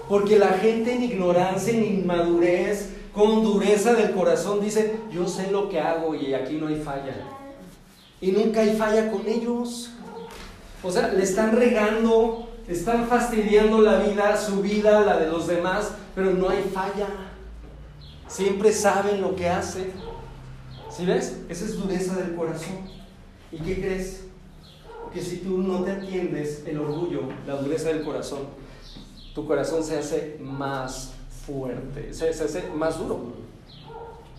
[0.10, 5.70] Porque la gente en ignorancia, en inmadurez, con dureza del corazón dice, yo sé lo
[5.70, 7.16] que hago y aquí no hay falla.
[8.20, 9.92] Y nunca hay falla con ellos.
[10.82, 15.92] O sea, le están regando, están fastidiando la vida, su vida, la de los demás,
[16.16, 17.08] pero no hay falla.
[18.28, 19.92] Siempre saben lo que hacen.
[20.90, 21.38] ¿Sí ves?
[21.50, 22.80] Esa es dureza del corazón.
[23.52, 24.23] ¿Y qué crees?
[25.14, 28.40] Que si tú no te atiendes el orgullo, la dureza del corazón,
[29.36, 31.14] tu corazón se hace más
[31.46, 33.34] fuerte, se, hace más duro.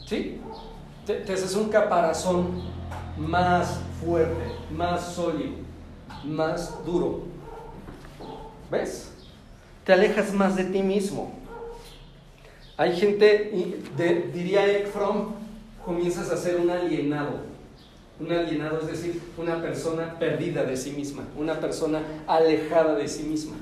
[0.06, 0.40] ¿Sí?
[1.06, 2.62] Te, te haces un caparazón
[3.16, 5.52] más fuerte, más sólido,
[6.24, 7.22] más duro.
[8.70, 9.12] ¿Ves?
[9.84, 11.32] Te alejas más de ti mismo.
[12.76, 13.82] Hay gente,
[14.32, 15.34] diría Eric Fromm,
[15.84, 17.53] comienzas a ser un alienado.
[18.20, 23.24] Un alienado es decir, una persona perdida de sí misma, una persona alejada de sí
[23.24, 23.56] misma.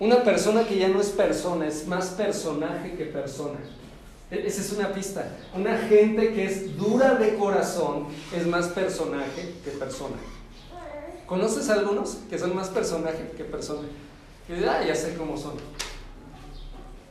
[0.00, 3.58] Una persona que ya no es persona, es más personaje que persona.
[4.30, 5.28] E-, esa es una pista.
[5.54, 8.06] Una gente que es dura de corazón
[8.36, 10.16] es más personaje que persona.
[11.26, 13.88] ¿Conoces a algunos que son más personaje que persona?
[14.48, 15.54] Y ah, ya sé cómo son.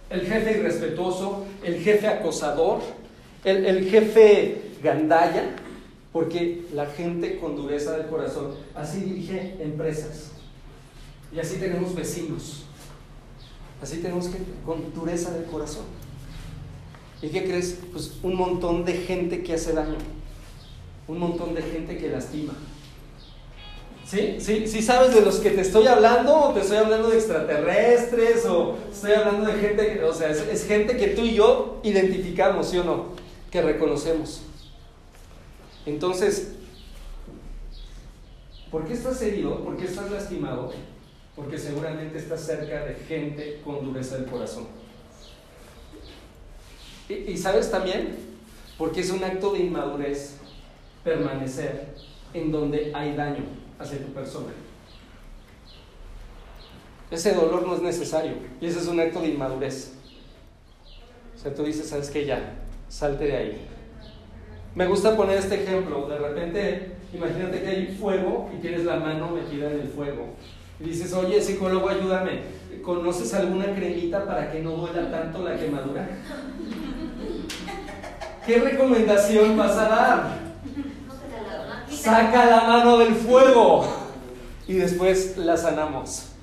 [0.10, 2.80] El jefe irrespetuoso, el jefe acosador,
[3.44, 5.44] el, el jefe gandaya,
[6.18, 10.32] porque la gente con dureza del corazón así dirige empresas.
[11.32, 12.64] Y así tenemos vecinos.
[13.84, 15.84] Así tenemos gente con dureza del corazón.
[17.22, 17.78] ¿Y qué crees?
[17.92, 20.00] Pues un montón de gente que hace daño.
[21.08, 22.54] Un montón de gente que lastima.
[24.04, 24.38] ¿Sí?
[24.40, 24.68] ¿Sí?
[24.68, 26.36] ¿Sí sabes de los que te estoy hablando?
[26.36, 28.44] ¿O te estoy hablando de extraterrestres?
[28.48, 32.80] ¿O estoy hablando de gente o sea, es gente que tú y yo identificamos, ¿sí
[32.80, 33.06] o no?
[33.52, 34.47] Que reconocemos.
[35.88, 36.50] Entonces,
[38.70, 39.64] ¿por qué estás herido?
[39.64, 40.74] ¿Por qué estás lastimado?
[41.34, 44.68] Porque seguramente estás cerca de gente con dureza del corazón.
[47.08, 48.18] Y, sabes también,
[48.78, 50.36] porque es un acto de inmadurez
[51.06, 51.88] permanecer
[52.34, 53.46] en donde hay daño
[53.80, 54.52] hacia tu persona.
[57.10, 59.94] Ese dolor no es necesario y ese es un acto de inmadurez.
[61.34, 62.26] O sea, tú dices, ¿sabes qué?
[62.26, 62.56] Ya,
[62.90, 63.77] salte de ahí.
[64.78, 66.08] Me gusta poner este ejemplo.
[66.08, 70.36] De repente, imagínate que hay fuego y tienes la mano metida en el fuego.
[70.80, 72.42] Y dices, oye, psicólogo, ayúdame.
[72.84, 76.08] ¿Conoces alguna cremita para que no duela tanto la quemadura?
[78.46, 80.38] ¿Qué recomendación vas a dar?
[81.90, 83.84] Saca la mano del fuego
[84.68, 86.34] y después la sanamos.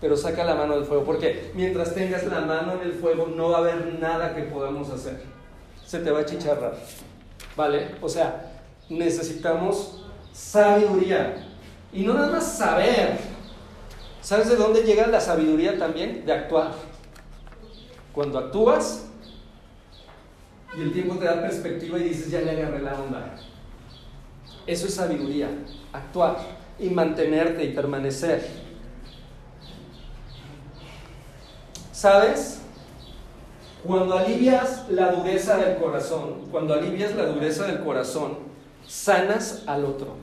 [0.00, 3.50] Pero saca la mano del fuego, porque mientras tengas la mano en el fuego no
[3.50, 5.20] va a haber nada que podamos hacer.
[5.84, 6.76] Se te va a chicharrar.
[7.56, 7.94] ¿Vale?
[8.00, 8.52] O sea,
[8.88, 11.46] necesitamos sabiduría.
[11.92, 13.18] Y no nada más saber.
[14.20, 16.24] ¿Sabes de dónde llega la sabiduría también?
[16.24, 16.72] De actuar.
[18.12, 19.06] Cuando actúas
[20.76, 23.36] y el tiempo te da perspectiva y dices, ya le agarré la onda.
[24.66, 25.48] Eso es sabiduría,
[25.92, 26.38] actuar
[26.78, 28.48] y mantenerte y permanecer.
[31.92, 32.60] ¿Sabes?
[33.86, 38.38] Cuando alivias la dureza del corazón, cuando alivias la dureza del corazón,
[38.86, 40.14] sanas al otro.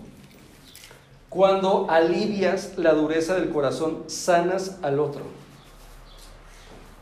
[1.29, 5.21] Cuando alivias la dureza del corazón, sanas al otro.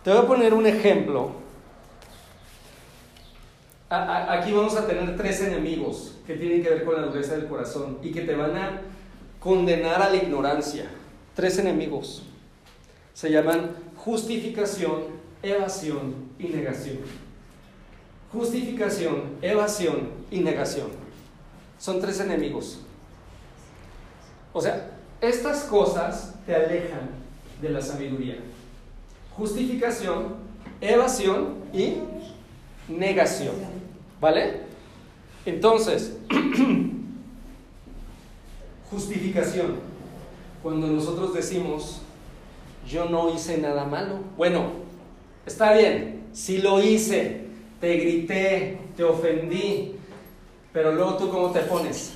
[0.03, 1.31] Te voy a poner un ejemplo.
[3.89, 7.99] Aquí vamos a tener tres enemigos que tienen que ver con la dureza del corazón
[8.03, 8.81] y que te van a
[9.39, 10.89] condenar a la ignorancia.
[11.35, 12.23] Tres enemigos.
[13.13, 16.97] Se llaman justificación, evasión y negación.
[18.31, 20.87] Justificación, evasión y negación.
[21.79, 22.81] Son tres enemigos.
[24.53, 27.09] O sea, estas cosas te alejan
[27.61, 28.37] de la sabiduría.
[29.35, 30.35] Justificación,
[30.81, 31.97] evasión y
[32.87, 33.55] negación.
[34.19, 34.61] ¿Vale?
[35.45, 36.17] Entonces,
[38.91, 39.75] justificación.
[40.61, 42.01] Cuando nosotros decimos,
[42.87, 44.19] yo no hice nada malo.
[44.35, 44.71] Bueno,
[45.49, 47.41] Está bien, si lo hice,
[47.81, 49.95] te grité, te ofendí,
[50.71, 52.11] pero luego tú cómo te pones.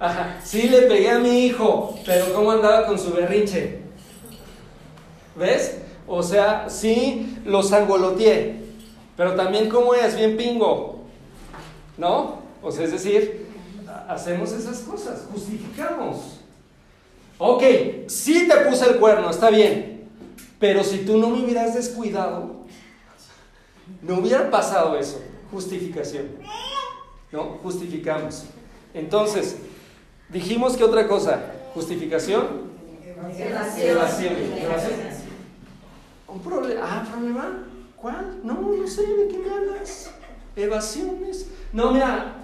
[0.00, 3.78] Ajá, sí le pegué a mi hijo, pero cómo andaba con su berrinche.
[5.36, 5.82] ¿Ves?
[6.08, 8.56] O sea, sí lo sangoloteé,
[9.16, 11.04] pero también cómo es, bien pingo.
[11.96, 12.42] ¿No?
[12.60, 13.46] O sea, es decir,
[14.08, 16.40] hacemos esas cosas, justificamos.
[17.38, 17.62] Ok,
[18.08, 19.93] sí te puse el cuerno, está bien,
[20.58, 22.64] pero si tú no me hubieras descuidado,
[24.02, 25.20] no hubiera pasado eso.
[25.50, 26.28] Justificación.
[27.32, 27.58] ¿No?
[27.62, 28.44] Justificamos.
[28.92, 29.56] Entonces,
[30.28, 31.52] dijimos que otra cosa.
[31.74, 32.72] Justificación.
[33.38, 34.34] Evasión.
[36.28, 36.80] Un problema.
[36.82, 37.64] Ah, problema.
[37.96, 38.40] ¿Cuál?
[38.44, 40.10] No, no sé de qué me hablas.
[40.56, 41.46] Evasiones.
[41.72, 42.36] No, mira.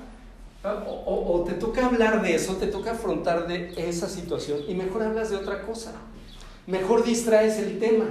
[0.62, 5.02] O, o te toca hablar de eso, te toca afrontar de esa situación y mejor
[5.02, 5.92] hablas de otra cosa
[6.70, 8.06] mejor distraes el tema.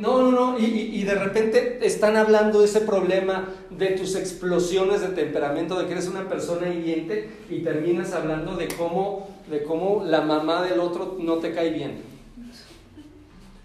[0.00, 0.58] No, no, no.
[0.58, 5.92] Y, de repente están hablando de ese problema, de tus explosiones de temperamento, de que
[5.92, 11.16] eres una persona hiriente y terminas hablando de cómo, de cómo la mamá del otro
[11.20, 12.02] no te cae bien.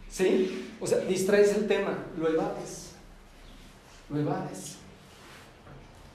[0.09, 0.69] ¿Sí?
[0.79, 2.91] O sea, distraes el tema, lo evades.
[4.09, 4.77] Lo evades.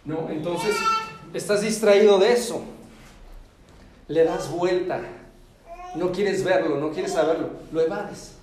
[0.04, 0.28] ¿No?
[0.30, 0.76] Entonces,
[1.32, 2.62] estás distraído de eso.
[4.08, 5.00] Le das vuelta.
[5.94, 7.50] No quieres verlo, no quieres saberlo.
[7.72, 8.36] Lo evades.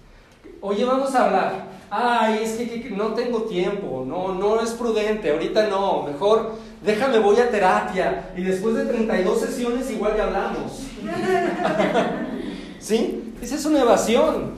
[0.62, 1.72] Oye, vamos a hablar.
[1.90, 7.38] Ay, es que, no tengo tiempo, no, no es prudente, ahorita no, mejor déjame, voy
[7.38, 10.84] a terapia y después de 32 sesiones igual ya hablamos.
[12.80, 13.34] ¿Sí?
[13.42, 14.54] Esa es una evasión.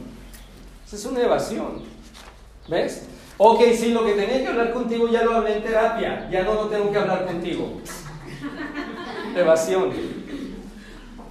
[0.86, 1.84] Esa es una evasión.
[2.68, 3.08] ¿Ves?
[3.38, 6.54] Ok, sí, lo que tenía que hablar contigo ya lo hablé en terapia, ya no
[6.54, 7.82] lo tengo que hablar contigo.
[9.36, 9.92] Evasión.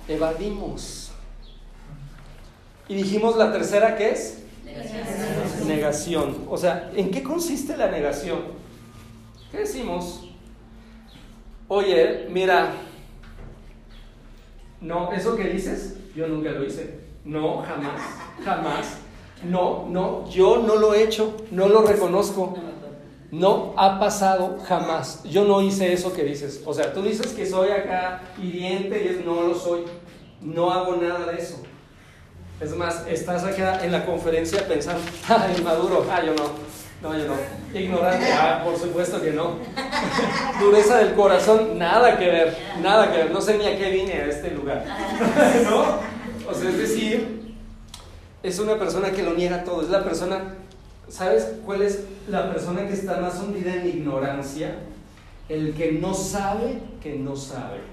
[0.09, 1.02] Evadimos.
[2.89, 4.43] Y dijimos la tercera que es
[5.67, 6.47] Negación.
[6.49, 8.41] O sea, ¿en qué consiste la negación?
[9.51, 10.29] ¿Qué decimos?
[11.69, 12.73] Oye, mira,
[14.81, 17.01] no, eso que dices, yo nunca lo hice.
[17.25, 18.01] No, jamás,
[18.45, 18.99] jamás.
[19.45, 22.57] No, no, yo no lo he hecho, no lo reconozco.
[23.31, 25.23] No ha pasado jamás.
[25.25, 26.63] Yo no hice eso que dices.
[26.67, 29.85] O sea, tú dices que soy acá hiriente y es, no lo soy.
[30.43, 31.63] No hago nada de eso.
[32.63, 36.45] Es más, estás acá en la conferencia pensando, ah, inmaduro, ah, yo no,
[37.03, 37.35] no, yo no.
[37.77, 39.57] Ignorante, ah, por supuesto que no.
[40.61, 43.31] Dureza del corazón, nada que ver, nada que ver.
[43.33, 44.85] No sé ni a qué vine a este lugar.
[45.65, 45.99] ¿No?
[46.49, 47.57] O sea, es decir,
[48.45, 50.55] es una persona que lo niega todo, es la persona,
[51.09, 54.77] ¿sabes cuál es la persona que está más hundida en ignorancia?
[55.49, 57.92] El que no sabe que no sabe.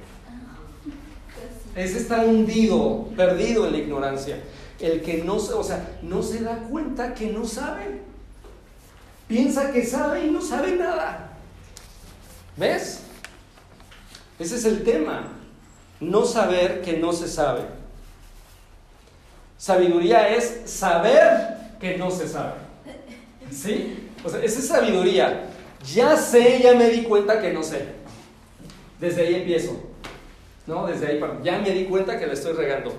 [1.75, 4.41] Ese está hundido, perdido en la ignorancia.
[4.79, 8.01] El que no, o sea, no se da cuenta que no sabe.
[9.27, 11.37] Piensa que sabe y no sabe nada.
[12.57, 13.01] ¿Ves?
[14.39, 15.27] Ese es el tema.
[15.99, 17.61] No saber que no se sabe.
[19.57, 22.53] Sabiduría es saber que no se sabe.
[23.51, 24.09] ¿Sí?
[24.23, 25.49] O sea, esa es sabiduría.
[25.93, 27.85] Ya sé, ya me di cuenta que no sé.
[28.99, 29.88] Desde ahí empiezo.
[30.69, 30.85] ¿No?
[30.85, 32.93] Desde ahí, ya me di cuenta que le estoy regando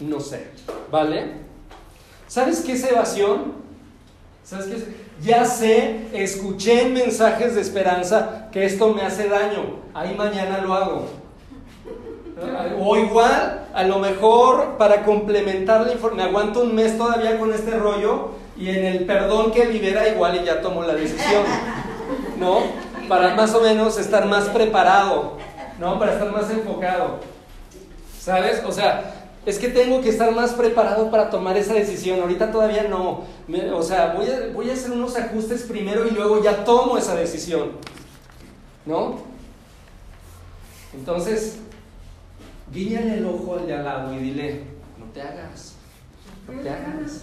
[0.00, 0.48] no sé.
[0.90, 1.34] ¿Vale?
[2.26, 3.54] ¿Sabes qué es evasión?
[4.42, 5.02] ¿Sabes qué?
[5.22, 9.76] Ya sé, escuché en mensajes de esperanza que esto me hace daño.
[9.94, 11.06] Ahí mañana lo hago.
[12.80, 17.52] O igual, a lo mejor para complementar la información, me aguanto un mes todavía con
[17.52, 21.44] este rollo y en el perdón que libera igual y ya tomo la decisión.
[22.40, 22.62] ¿No?
[23.08, 25.36] Para más o menos estar más preparado,
[25.82, 25.98] ¿no?
[25.98, 27.18] Para estar más enfocado.
[28.20, 28.62] ¿Sabes?
[28.64, 32.20] O sea, es que tengo que estar más preparado para tomar esa decisión.
[32.20, 33.24] Ahorita todavía no.
[33.74, 34.14] o sea,
[34.54, 37.72] voy a, hacer unos ajustes primero y luego ya tomo esa decisión.
[38.86, 39.22] ¿No?
[40.94, 41.58] Entonces,
[42.72, 44.62] guíñale el ojo al de al lado y dile,
[44.98, 45.74] no te hagas,
[46.46, 47.22] no te hagas.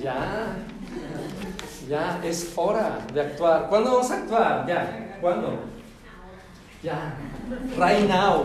[0.00, 0.56] Ya,
[1.88, 3.68] ya, es hora de actuar.
[3.68, 4.66] ¿Cuándo vamos a actuar?
[4.68, 5.73] Ya, ¿cuándo?
[6.84, 7.16] Ya,
[7.78, 8.44] right now.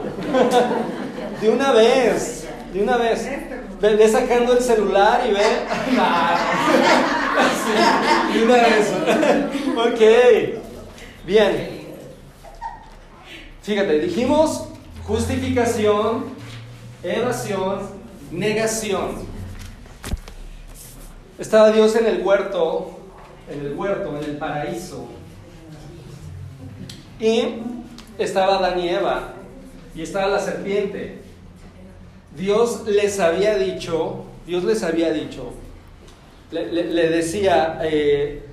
[1.41, 2.47] De una vez.
[2.71, 3.27] De una vez.
[3.81, 5.43] Ve, sacando el celular y ve.
[8.33, 8.93] de una vez.
[9.75, 9.99] ok.
[11.25, 11.81] Bien.
[13.61, 14.69] Fíjate, dijimos
[15.05, 16.27] justificación,
[17.03, 17.89] evasión,
[18.31, 19.27] negación.
[21.37, 23.01] Estaba Dios en el huerto,
[23.51, 25.09] en el huerto, en el paraíso.
[27.19, 27.78] Y
[28.19, 29.33] estaba Adán y Eva.
[29.95, 31.19] Y estaba la serpiente.
[32.37, 35.51] Dios les había dicho, Dios les había dicho,
[36.51, 38.43] le, decía, eh,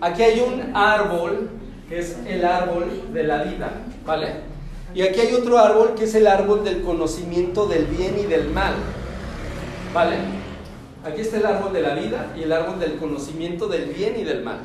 [0.00, 1.50] aquí hay un árbol
[1.88, 3.70] que es el árbol de la vida,
[4.04, 4.48] ¿vale?
[4.94, 8.48] Y aquí hay otro árbol que es el árbol del conocimiento del bien y del
[8.48, 8.74] mal,
[9.94, 10.16] ¿vale?
[11.04, 14.24] Aquí está el árbol de la vida y el árbol del conocimiento del bien y
[14.24, 14.60] del mal.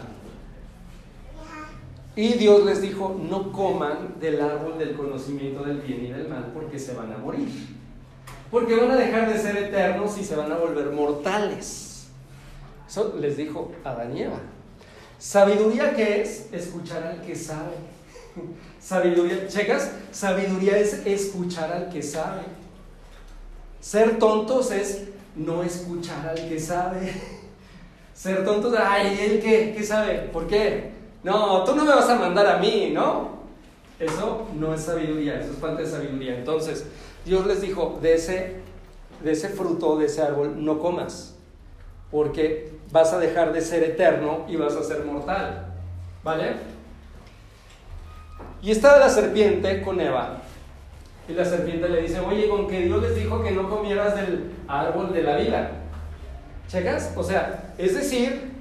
[2.16, 6.52] Y Dios les dijo, no coman del árbol del conocimiento del bien y del mal
[6.54, 7.50] porque se van a morir.
[8.52, 12.08] Porque van a dejar de ser eternos y se van a volver mortales.
[12.88, 14.26] Eso les dijo Adán y.
[15.18, 17.74] Sabiduría qué es escuchar al que sabe.
[18.80, 22.44] Sabiduría, checas, sabiduría es escuchar al que sabe.
[23.80, 25.06] Ser tontos es
[25.36, 27.12] no escuchar al que sabe.
[28.14, 29.74] Ser tontos, ay, ¿él qué?
[29.76, 30.30] ¿Qué sabe?
[30.32, 30.93] ¿Por qué?
[31.24, 33.44] No, tú no me vas a mandar a mí, ¿no?
[34.00, 36.38] Eso no es sabiduría, eso es falta de sabiduría.
[36.38, 36.86] Entonces,
[37.26, 38.56] Dios les dijo, de ese,
[39.24, 41.36] de ese fruto, de ese árbol, no comas.
[42.14, 45.74] porque vas a dejar de ser eterno y vas a ser mortal.
[46.24, 46.54] ¿Vale?
[48.62, 50.38] Y estaba la serpiente con Eva.
[51.28, 54.52] Y la serpiente le dice, oye, con que Dios les dijo que no comieras del
[54.68, 55.72] árbol de la vida.
[56.68, 57.14] ¿Checas?
[57.18, 58.53] O sea, es decir,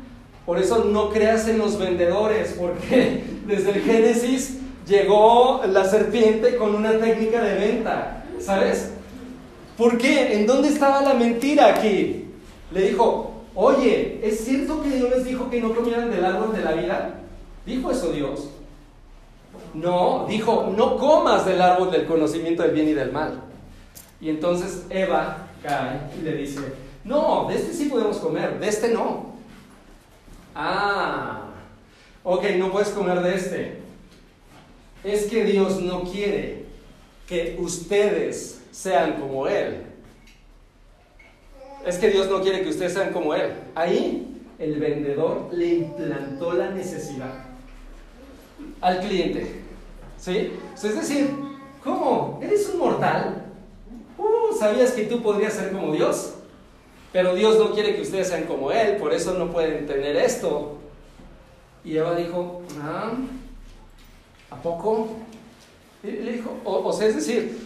[0.45, 6.75] por eso no creas en los vendedores, porque desde el Génesis llegó la serpiente con
[6.75, 8.91] una técnica de venta, ¿sabes?
[9.77, 10.35] ¿Por qué?
[10.35, 12.27] ¿En dónde estaba la mentira aquí?
[12.73, 16.63] Le dijo, oye, ¿es cierto que Dios les dijo que no comieran del árbol de
[16.63, 17.15] la vida?
[17.65, 18.49] ¿Dijo eso Dios?
[19.75, 23.41] No, dijo, no comas del árbol del conocimiento del bien y del mal.
[24.21, 26.61] Y entonces Eva cae y le dice,
[27.05, 29.32] no, de este sí podemos comer, de este no.
[30.55, 31.45] Ah,
[32.23, 33.79] ok, no puedes comer de este.
[35.05, 36.67] Es que Dios no quiere
[37.27, 39.83] que ustedes sean como Él.
[41.87, 43.53] Es que Dios no quiere que ustedes sean como Él.
[43.75, 47.47] Ahí el vendedor le implantó la necesidad
[48.81, 49.63] al cliente.
[50.19, 50.53] ¿Sí?
[50.75, 51.31] Es decir,
[51.83, 52.39] ¿cómo?
[52.43, 53.47] ¿Eres un mortal?
[54.17, 56.35] Uh, ¿Sabías que tú podrías ser como Dios?
[57.13, 60.79] Pero Dios no quiere que ustedes sean como Él, por eso no pueden tener esto.
[61.85, 63.13] Y Eva dijo, ah,
[64.51, 65.17] ¿a poco?
[66.03, 67.59] Y le dijo, o, o sea, es decir,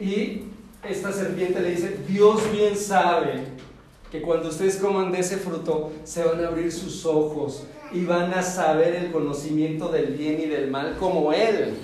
[0.00, 0.42] y
[0.82, 3.44] esta serpiente le dice, Dios bien sabe
[4.10, 8.32] que cuando ustedes coman de ese fruto se van a abrir sus ojos y van
[8.34, 11.74] a saber el conocimiento del bien y del mal como Él.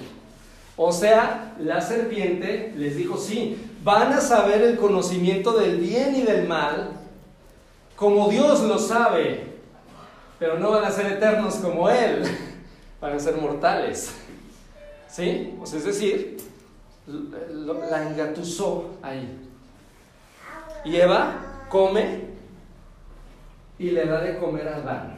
[0.77, 3.57] O sea, la serpiente les dijo, sí,
[3.87, 6.91] van a saber el conocimiento del bien y del mal
[7.95, 9.45] como Dios lo sabe,
[10.41, 12.24] pero no van a ser eternos como Él,
[13.01, 14.12] van a ser mortales.
[15.09, 15.57] ¿Sí?
[15.62, 16.37] Es decir,
[17.07, 19.39] la engatusó ahí.
[20.84, 22.22] Y Eva come
[23.78, 25.16] y le da de comer a Adán.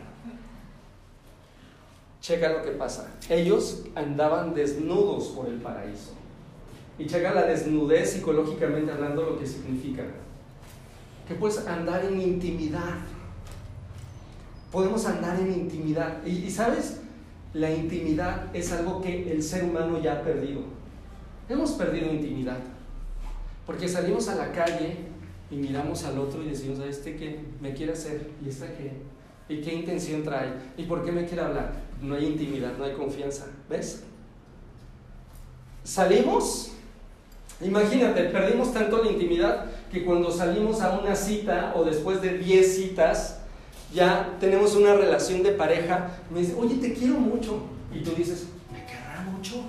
[2.21, 3.14] Checa lo que pasa.
[3.31, 6.19] Ellos andaban desnudos por el paraíso.
[6.99, 10.05] Y checa la desnudez psicológicamente hablando lo que significa.
[11.26, 12.96] Que puedes andar en intimidad.
[14.72, 16.24] Podemos andar en intimidad.
[16.26, 17.01] Y, sabes,
[17.55, 20.62] la intimidad es algo que el ser humano ya ha perdido.
[21.49, 22.59] Hemos perdido intimidad.
[23.64, 24.96] Porque salimos a la calle
[25.51, 28.30] y miramos al otro y decimos, ¿a este qué me quiere hacer?
[28.44, 28.92] ¿Y esta qué?
[29.49, 30.53] ¿Y qué intención trae?
[30.76, 31.72] ¿Y por qué me quiere hablar?
[32.03, 33.46] No hay intimidad, no hay confianza.
[33.68, 34.05] ¿Ves?
[35.84, 36.72] Salimos,
[37.61, 42.77] imagínate, perdimos tanto la intimidad que cuando salimos a una cita o después de 10
[42.77, 43.39] citas,
[43.93, 47.63] ya tenemos una relación de pareja, me dice, oye, te quiero mucho.
[47.93, 49.63] Y tú dices, ¿me querrá mucho?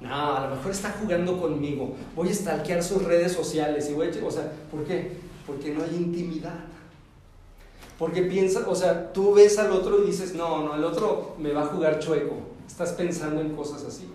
[0.00, 1.94] No, a lo mejor está jugando conmigo.
[2.14, 4.26] Voy a stalkear sus redes sociales y voy a...
[4.26, 5.12] O sea, ¿por qué?
[5.46, 6.64] Porque no hay intimidad.
[7.98, 11.52] Porque piensa, o sea, tú ves al otro y dices, no, no, el otro me
[11.52, 12.34] va a jugar chueco.
[12.66, 14.08] Estás pensando en cosas así.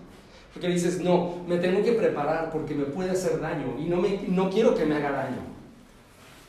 [0.53, 4.21] Porque dices, no, me tengo que preparar porque me puede hacer daño y no, me,
[4.27, 5.37] no quiero que me haga daño.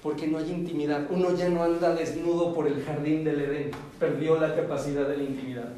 [0.03, 1.07] Porque no hay intimidad.
[1.11, 3.71] Uno ya no anda desnudo por el jardín del Edén.
[3.99, 5.69] Perdió la capacidad de la intimidad.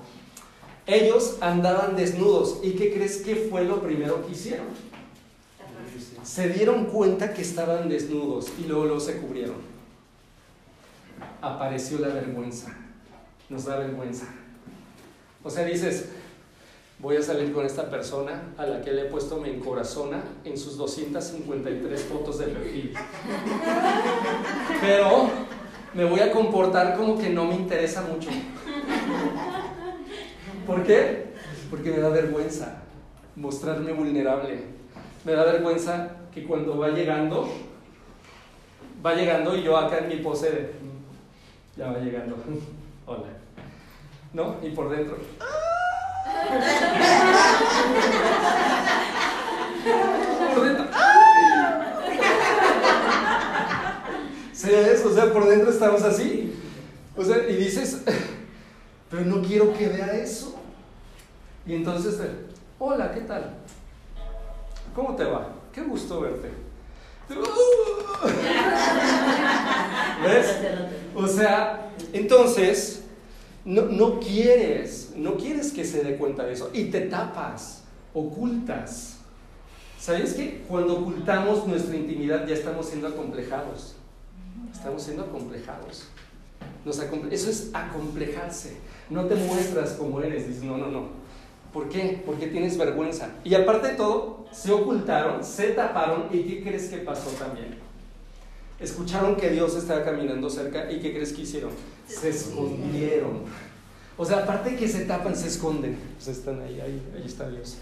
[0.86, 2.60] Ellos andaban desnudos.
[2.62, 4.66] ¿Y qué crees que fue lo primero que hicieron?
[6.22, 9.56] Se dieron cuenta que estaban desnudos y luego, luego se cubrieron.
[11.40, 12.76] Apareció la vergüenza.
[13.48, 14.26] Nos da vergüenza.
[15.42, 16.10] O sea, dices,
[17.02, 20.56] voy a salir con esta persona a la que le he puesto me encorazona en
[20.56, 22.94] sus 253 fotos de perfil.
[24.80, 25.28] Pero
[25.94, 28.30] me voy a comportar como que no me interesa mucho.
[30.64, 31.32] ¿Por qué?
[31.70, 32.82] Porque me da vergüenza
[33.34, 34.62] mostrarme vulnerable.
[35.24, 37.48] Me da vergüenza que cuando va llegando,
[39.04, 40.72] va llegando y yo acá en mi pose de,
[41.76, 42.36] ya va llegando,
[43.06, 43.28] hola,
[44.32, 44.56] ¿no?
[44.62, 45.16] Y por dentro,
[50.54, 50.86] por dentro,
[54.52, 55.04] ¿Sabes?
[55.04, 56.54] O sea, por dentro estamos así.
[57.16, 58.02] O sea, y dices,
[59.10, 60.56] pero no quiero que vea eso.
[61.66, 62.18] Y entonces,
[62.78, 63.54] hola, ¿qué tal?
[64.94, 65.48] ¿Cómo te va?
[65.72, 66.50] Qué gusto verte.
[70.22, 70.56] ¿Ves?
[71.14, 73.01] O sea, entonces,
[73.64, 76.70] no, no quieres, no quieres que se dé cuenta de eso.
[76.72, 77.82] Y te tapas,
[78.14, 79.18] ocultas.
[79.98, 83.94] ¿Sabes que cuando ocultamos nuestra intimidad ya estamos siendo acomplejados?
[84.72, 86.08] Estamos siendo acomplejados.
[87.30, 88.78] Eso es acomplejarse.
[89.10, 90.48] No te muestras como eres.
[90.48, 91.10] Dices, no, no, no.
[91.72, 92.20] ¿Por qué?
[92.26, 93.30] Porque tienes vergüenza.
[93.44, 96.26] Y aparte de todo, se ocultaron, se taparon.
[96.32, 97.78] ¿Y qué crees que pasó también?
[98.82, 101.70] Escucharon que Dios estaba caminando cerca y ¿qué crees que hicieron?
[102.06, 103.42] Se escondieron.
[104.16, 105.98] O sea, aparte de que se tapan, se esconden.
[106.16, 107.78] Pues están ahí, ahí, ahí está Dios.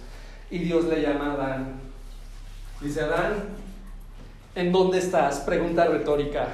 [0.51, 1.81] Y Dios le llama a Adán.
[2.81, 3.35] Dice, Adán,
[4.55, 5.41] ¿en dónde estás?
[5.41, 6.49] Pregunta retórica.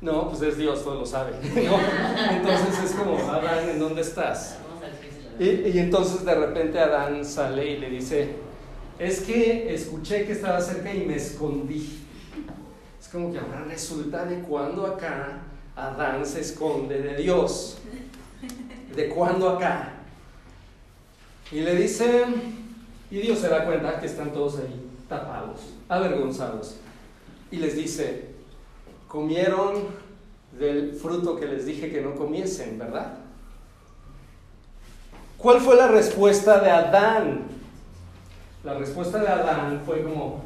[0.00, 1.32] No, pues es Dios, todo lo sabe.
[1.42, 4.56] Entonces es como, Adán, ¿en dónde estás?
[5.38, 8.28] Y entonces de repente Adán sale y le dice,
[8.98, 12.04] es que escuché que estaba cerca y me escondí.
[13.10, 15.40] Como que ahora resulta de cuando acá
[15.74, 17.78] Adán se esconde de Dios.
[18.94, 19.94] ¿De cuándo acá?
[21.50, 22.24] Y le dice,
[23.10, 26.76] y Dios se da cuenta que están todos ahí tapados, avergonzados.
[27.50, 28.28] Y les dice,
[29.08, 29.86] comieron
[30.58, 33.14] del fruto que les dije que no comiesen, ¿verdad?
[35.36, 37.42] ¿Cuál fue la respuesta de Adán?
[38.62, 40.44] La respuesta de Adán fue como,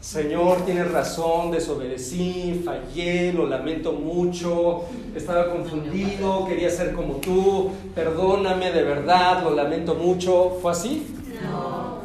[0.00, 4.84] Señor, tienes razón, desobedecí, fallé, lo lamento mucho,
[5.14, 10.58] estaba confundido, quería ser como tú, perdóname de verdad, lo lamento mucho.
[10.62, 11.06] ¿Fue así?
[11.42, 12.00] No.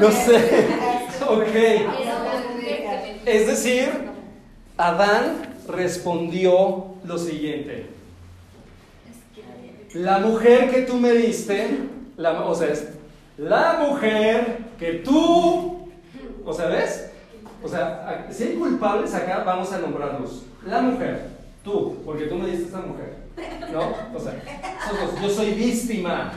[0.00, 0.66] No sé.
[1.28, 1.54] Ok.
[3.26, 3.90] Es decir,
[4.78, 7.86] Adán respondió lo siguiente.
[9.92, 11.68] La mujer que tú me diste,
[12.16, 12.88] la, o sea, es
[13.40, 15.88] la mujer que tú,
[16.44, 17.10] o sea, ¿ves?
[17.62, 20.42] O sea, si hay culpables acá, vamos a nombrarlos.
[20.66, 21.28] La mujer,
[21.64, 23.16] tú, porque tú me diste esa mujer,
[23.72, 23.94] ¿no?
[24.14, 24.34] O sea,
[24.78, 26.32] nosotros, yo soy víctima.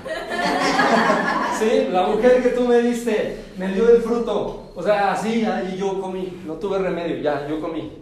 [1.59, 4.71] Sí, la mujer que tú me diste me dio el fruto.
[4.73, 6.41] O sea, así, ahí yo comí.
[6.45, 7.99] No tuve remedio, ya, yo comí.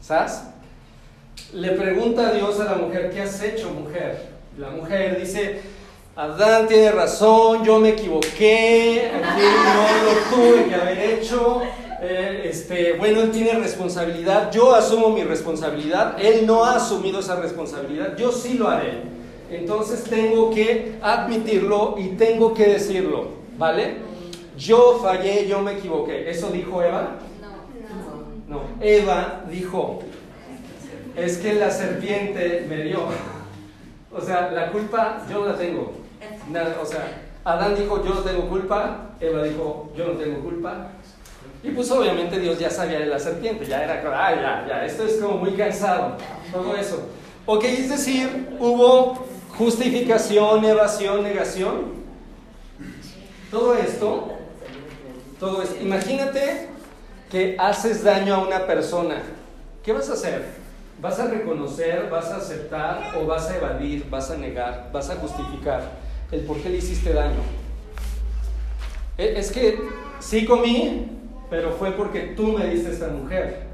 [0.00, 0.44] ¿Sabes?
[1.52, 4.30] Le pregunta a Dios a la mujer, ¿qué has hecho, mujer?
[4.58, 5.60] La mujer dice,
[6.14, 9.42] Adán tiene razón, yo me equivoqué, aquí
[9.74, 11.62] no lo tuve que haber hecho.
[12.02, 17.36] eh, este, bueno, él tiene responsabilidad, yo asumo mi responsabilidad, él no ha asumido esa
[17.36, 19.04] responsabilidad, yo sí lo haré.
[19.50, 23.96] Entonces tengo que admitirlo y tengo que decirlo, ¿vale?
[24.58, 26.28] Yo fallé, yo me equivoqué.
[26.28, 27.16] ¿Eso dijo Eva?
[28.48, 28.62] No.
[28.80, 30.00] Eva dijo,
[31.16, 33.00] es que la serpiente me dio.
[34.14, 36.01] O sea, la culpa yo no la tengo.
[36.80, 39.10] O sea, Adán dijo, yo no tengo culpa.
[39.20, 40.88] Eva dijo, yo no tengo culpa.
[41.62, 45.04] Y pues obviamente Dios ya sabía de la serpiente, ya era, ah, ya, ya, esto
[45.04, 46.16] es como muy cansado,
[46.52, 47.08] todo eso.
[47.46, 49.24] Ok, es decir, hubo
[49.56, 52.02] justificación, evasión, negación.
[53.48, 54.32] Todo esto,
[55.38, 55.76] todo esto.
[55.80, 56.68] Imagínate
[57.30, 59.22] que haces daño a una persona.
[59.84, 60.44] ¿Qué vas a hacer?
[61.00, 65.16] ¿Vas a reconocer, vas a aceptar o vas a evadir, vas a negar, vas a
[65.16, 66.01] justificar
[66.32, 67.40] el por qué le hiciste daño?
[69.18, 69.78] E- Es que
[70.18, 71.06] sí comí,
[71.50, 73.66] pero fue porque tú me diste esta mujer.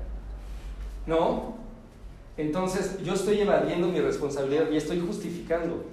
[1.06, 1.54] ¿No?
[2.36, 5.84] Entonces yo estoy evadiendo mi responsabilidad y estoy justificando.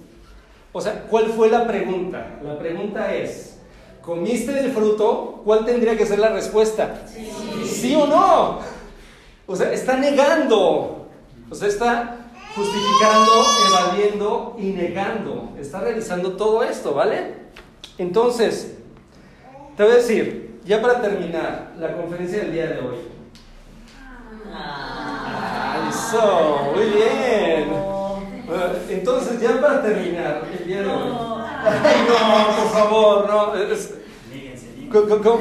[0.72, 2.38] O sea, ¿cuál fue la pregunta?
[2.44, 3.56] La pregunta es,
[4.02, 5.40] ¿comiste del fruto?
[5.44, 7.02] ¿Cuál tendría que ser la respuesta?
[7.64, 8.58] Sí, o no?
[9.46, 11.08] O sea, está negando.
[11.50, 12.25] O sea, está
[12.56, 15.50] justificando, evadiendo y negando.
[15.60, 17.34] Está realizando todo esto, ¿vale?
[17.98, 18.78] Entonces,
[19.76, 22.96] te voy a decir, ya para terminar la conferencia del día de hoy.
[24.52, 27.68] Ah, Eso, muy bien.
[28.46, 31.12] Bueno, Entonces, ya para terminar el día de hoy.
[31.68, 33.54] Ay, no, por favor, no.
[33.56, 33.94] es-
[34.90, 35.40] ¿Cómo- cómo-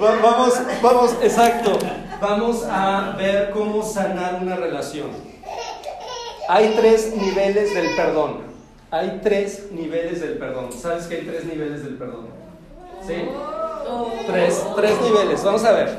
[0.00, 1.78] Vamos, vamos, exacto.
[2.20, 5.08] Vamos a ver cómo sanar una relación.
[6.48, 8.38] Hay tres niveles del perdón.
[8.90, 10.70] Hay tres niveles del perdón.
[10.72, 12.26] ¿Sabes que hay tres niveles del perdón?
[13.06, 13.14] ¿Sí?
[14.26, 15.42] Tres, tres niveles.
[15.42, 15.98] Vamos a ver.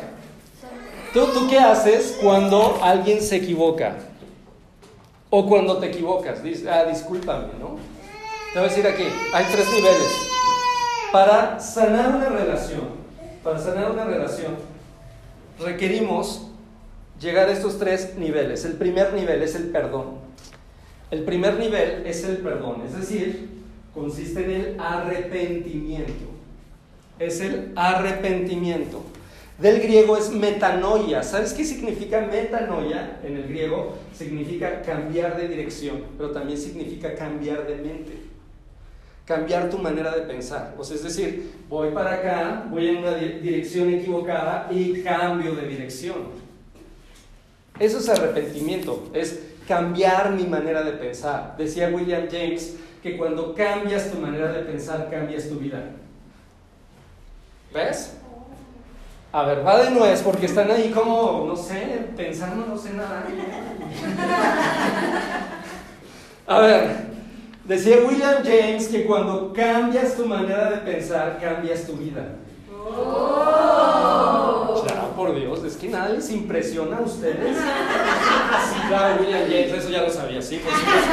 [1.13, 3.95] ¿Tú, ¿Tú qué haces cuando alguien se equivoca?
[5.29, 6.41] O cuando te equivocas.
[6.43, 7.77] Dices, ah, discúlpame, ¿no?
[8.53, 10.11] Te voy a decir aquí, hay tres niveles.
[11.11, 12.81] Para sanar una relación,
[13.43, 14.55] para sanar una relación,
[15.59, 16.47] requerimos
[17.19, 18.65] llegar a estos tres niveles.
[18.65, 20.15] El primer nivel es el perdón.
[21.11, 23.49] El primer nivel es el perdón, es decir,
[23.93, 26.31] consiste en el arrepentimiento.
[27.19, 29.03] Es el arrepentimiento.
[29.59, 31.23] Del griego es metanoia.
[31.23, 33.19] ¿Sabes qué significa metanoia?
[33.23, 38.24] En el griego significa cambiar de dirección, pero también significa cambiar de mente
[39.25, 40.73] cambiar tu manera de pensar.
[40.77, 45.55] O sea, es decir, voy para acá, voy en una di- dirección equivocada y cambio
[45.55, 46.45] de dirección.
[47.79, 51.55] Eso es arrepentimiento, es cambiar mi manera de pensar.
[51.57, 55.83] Decía William James que cuando cambias tu manera de pensar, cambias tu vida.
[57.73, 58.13] ¿Ves?
[59.33, 63.25] A ver, va de nuez porque están ahí como, no sé, pensando, no sé nada.
[66.47, 67.14] A ver,
[67.67, 72.35] decía William James que cuando cambias tu manera de pensar, cambias tu vida.
[74.83, 77.57] Claro, por Dios, es que nada les impresiona a ustedes.
[78.65, 81.09] Sí, claro, William James, eso ya lo sabía, sí, por supuesto.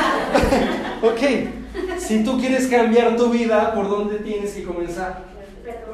[1.07, 5.23] ok, si tú quieres cambiar tu vida, ¿por dónde tienes que comenzar?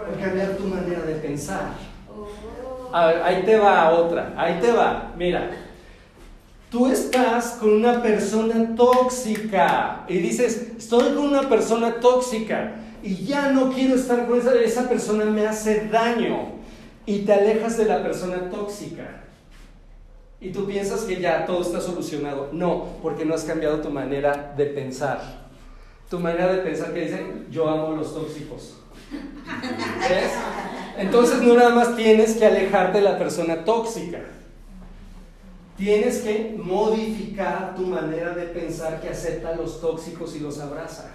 [0.06, 1.72] Por cambiar tu manera de pensar.
[2.92, 5.12] A ver, ahí te va otra, ahí te va.
[5.16, 5.50] Mira,
[6.70, 13.50] tú estás con una persona tóxica y dices, estoy con una persona tóxica y ya
[13.50, 16.52] no quiero estar con esa, esa persona me hace daño
[17.06, 19.24] y te alejas de la persona tóxica.
[20.40, 22.50] Y tú piensas que ya todo está solucionado.
[22.52, 25.48] No, porque no has cambiado tu manera de pensar.
[26.08, 28.76] Tu manera de pensar que dicen, yo amo los tóxicos.
[30.96, 34.20] Entonces no nada más tienes que alejarte de la persona tóxica.
[35.78, 41.12] Tienes que modificar tu manera de pensar que acepta a los tóxicos y los abraza.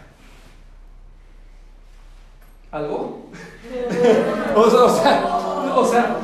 [2.71, 3.27] ¿Algo?
[4.55, 6.15] o, sea, o, sea,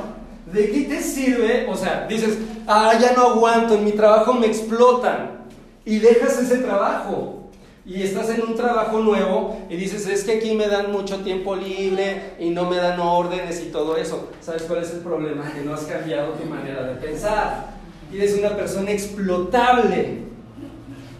[0.53, 1.67] ¿de qué te sirve?
[1.69, 5.41] O sea, dices, ah, ya no aguanto, en mi trabajo me explotan.
[5.83, 7.49] Y dejas ese trabajo
[7.85, 11.57] y estás en un trabajo nuevo y dices, es que aquí me dan mucho tiempo
[11.57, 14.29] libre y no me dan órdenes y todo eso.
[14.39, 15.51] ¿Sabes cuál es el problema?
[15.51, 17.78] Que no has cambiado tu manera de pensar.
[18.13, 20.19] Eres una persona explotable.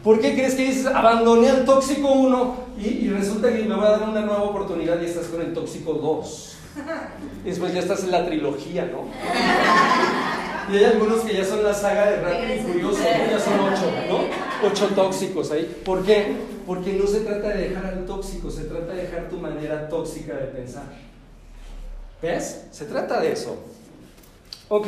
[0.04, 3.86] ¿Por qué crees que dices, abandoné al tóxico 1 y, y, resulta que me voy
[3.86, 6.56] a dar una nueva oportunidad y estás con el tóxico 2?
[7.44, 9.06] Después ya estás en la trilogía, ¿no?
[10.72, 13.32] Y hay algunos que ya son la saga de Rápido y Curioso, ¿no?
[13.32, 14.68] ya son ocho, ¿no?
[14.68, 15.82] Ocho tóxicos ahí.
[15.84, 16.36] ¿Por qué?
[16.68, 20.36] Porque no se trata de dejar al tóxico, se trata de dejar tu manera tóxica
[20.36, 20.84] de pensar.
[22.22, 22.66] ¿Ves?
[22.72, 23.58] Se trata de eso.
[24.68, 24.88] Ok,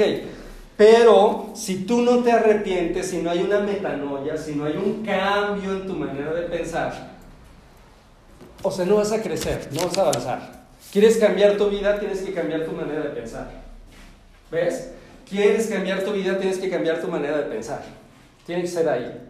[0.77, 5.03] pero si tú no te arrepientes, si no hay una metanoia, si no hay un
[5.05, 7.11] cambio en tu manera de pensar,
[8.63, 10.61] o sea, no vas a crecer, no vas a avanzar.
[10.91, 11.99] ¿Quieres cambiar tu vida?
[11.99, 13.49] Tienes que cambiar tu manera de pensar.
[14.51, 14.91] ¿Ves?
[15.27, 16.37] ¿Quieres cambiar tu vida?
[16.37, 17.81] Tienes que cambiar tu manera de pensar.
[18.45, 19.29] Tiene que ser ahí.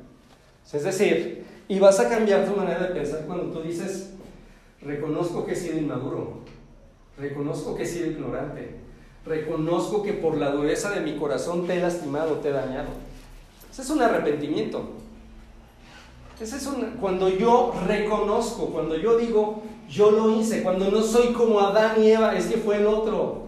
[0.73, 4.11] Es decir, y vas a cambiar tu manera de pensar cuando tú dices,
[4.81, 6.39] reconozco que he sido inmaduro,
[7.17, 8.75] reconozco que he sido ignorante,
[9.25, 12.89] reconozco que por la dureza de mi corazón te he lastimado, te he dañado.
[13.71, 14.89] Ese es un arrepentimiento.
[16.39, 21.33] Ese es un, cuando yo reconozco, cuando yo digo, yo lo hice, cuando no soy
[21.33, 23.43] como Adán y Eva, es que fue el otro.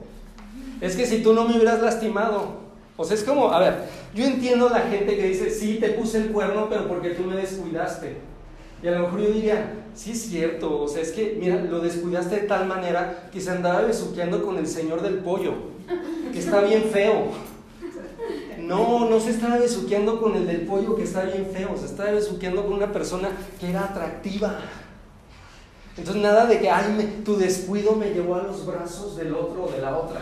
[0.80, 2.62] Es que si tú no me hubieras lastimado,
[2.96, 6.20] o sea, es como, a ver, yo entiendo la gente que dice, sí, te puse
[6.20, 8.33] el cuerno, pero porque tú me descuidaste.
[8.84, 11.80] Y a lo mejor yo diría, sí es cierto, o sea, es que, mira, lo
[11.80, 15.54] descuidaste de tal manera que se andaba besuqueando con el señor del pollo,
[16.34, 17.30] que está bien feo.
[18.60, 22.12] No, no se estaba besuqueando con el del pollo que está bien feo, se estaba
[22.12, 24.60] besuqueando con una persona que era atractiva.
[25.96, 29.64] Entonces nada de que, ay, me, tu descuido me llevó a los brazos del otro
[29.66, 30.22] o de la otra.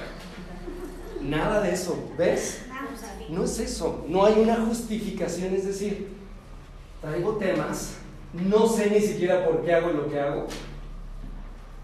[1.20, 2.62] Nada de eso, ¿ves?
[3.30, 6.10] No es eso, no hay una justificación, es decir,
[7.00, 7.94] traigo temas,
[8.34, 10.48] no sé ni siquiera por qué hago lo que hago,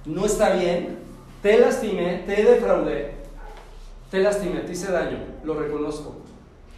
[0.06, 1.00] no está bien,
[1.42, 3.12] te lastimé, te defraudé,
[4.10, 6.16] te lastimé, te hice daño, lo reconozco,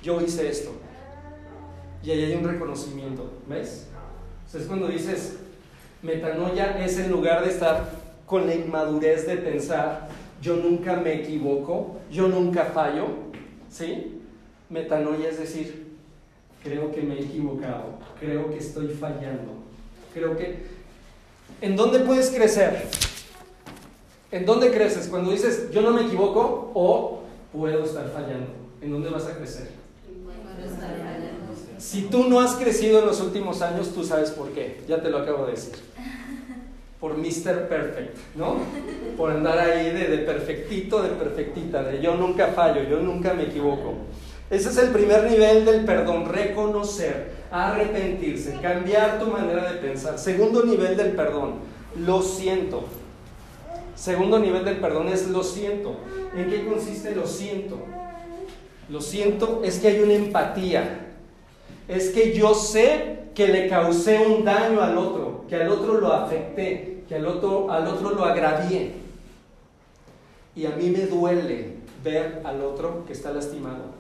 [0.02, 0.72] yo hice esto.
[2.04, 3.88] Y ahí hay un reconocimiento, ¿ves?
[4.54, 5.38] es cuando dices,
[6.02, 7.92] metanoia es en lugar de estar
[8.26, 10.08] con la inmadurez de pensar,
[10.42, 13.08] yo nunca me equivoco, yo nunca fallo,
[13.70, 14.22] ¿sí?
[14.70, 15.90] Metanoia es decir,
[16.64, 19.59] creo que me he equivocado, creo que estoy fallando,
[20.20, 20.80] creo que...
[21.62, 22.88] ¿En dónde puedes crecer?
[24.32, 25.08] ¿En dónde creces?
[25.08, 28.48] Cuando dices, yo no me equivoco o puedo estar fallando.
[28.82, 29.70] ¿En dónde vas a crecer?
[31.78, 34.82] Si tú no has crecido en los últimos años, tú sabes por qué.
[34.88, 35.76] Ya te lo acabo de decir
[37.00, 37.70] por Mr.
[37.70, 38.58] Perfect, ¿no?
[39.16, 43.44] Por andar ahí de, de, perfectito, de perfectita, de yo nunca fallo, yo nunca me
[43.44, 43.94] equivoco.
[44.50, 50.18] Ese es el primer nivel del perdón, reconocer, arrepentirse, cambiar tu manera de pensar.
[50.18, 51.56] Segundo nivel del perdón,
[51.96, 52.84] lo siento.
[53.96, 55.96] Segundo nivel del perdón es lo siento.
[56.36, 57.78] ¿En qué consiste lo siento?
[58.90, 61.08] Lo siento es que hay una empatía.
[61.88, 66.14] Es que yo sé que le causé un daño al otro, que al otro lo
[66.14, 68.94] afecté, que al otro, al otro lo agravié.
[70.56, 73.99] Y a mí me duele ver al otro que está lastimado.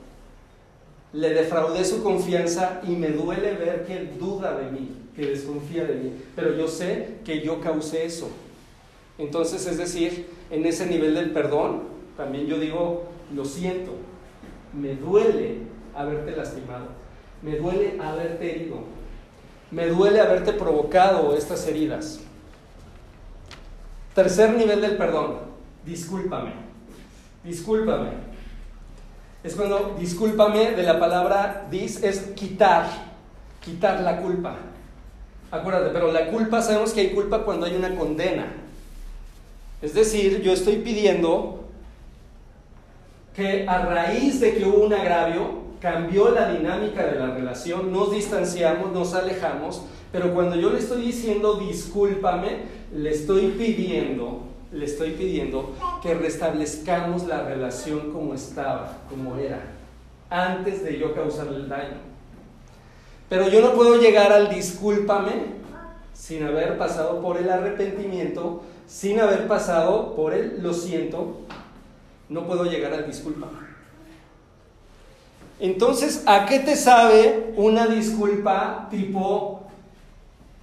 [1.13, 5.95] Le defraudé su confianza y me duele ver que duda de mí, que desconfía de
[5.95, 6.13] mí.
[6.35, 8.29] Pero yo sé que yo causé eso.
[9.17, 11.83] Entonces, es decir, en ese nivel del perdón,
[12.15, 13.93] también yo digo, lo siento,
[14.73, 15.57] me duele
[15.95, 16.87] haberte lastimado,
[17.41, 18.77] me duele haberte herido,
[19.71, 22.21] me duele haberte provocado estas heridas.
[24.15, 25.39] Tercer nivel del perdón,
[25.85, 26.53] discúlpame,
[27.43, 28.28] discúlpame.
[29.43, 32.85] Es cuando discúlpame de la palabra dis es quitar,
[33.63, 34.57] quitar la culpa.
[35.51, 38.47] Acuérdate, pero la culpa sabemos que hay culpa cuando hay una condena.
[39.81, 41.63] Es decir, yo estoy pidiendo
[43.33, 48.11] que a raíz de que hubo un agravio, cambió la dinámica de la relación, nos
[48.11, 52.63] distanciamos, nos alejamos, pero cuando yo le estoy diciendo discúlpame,
[52.93, 59.61] le estoy pidiendo, le estoy pidiendo que restablezcamos la relación como estaba, como era,
[60.29, 61.97] antes de yo causarle el daño.
[63.29, 65.59] Pero yo no puedo llegar al discúlpame
[66.13, 71.41] sin haber pasado por el arrepentimiento, sin haber pasado por el lo siento,
[72.27, 73.69] no puedo llegar al discúlpame.
[75.59, 79.67] Entonces, ¿a qué te sabe una disculpa tipo,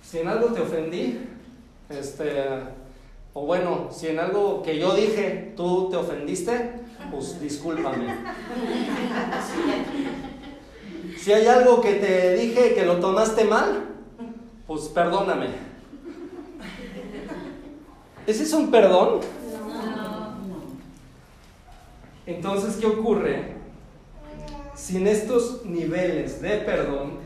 [0.02, 1.20] si en algo te ofendí,
[1.90, 2.32] este,
[3.38, 6.80] o bueno, si en algo que yo dije tú te ofendiste,
[7.10, 8.06] pues discúlpame.
[11.18, 13.88] Si hay algo que te dije que lo tomaste mal,
[14.66, 15.48] pues perdóname.
[18.26, 19.20] ¿Ese es un perdón?
[22.24, 23.52] Entonces, ¿qué ocurre?
[24.74, 27.18] Sin estos niveles de perdón,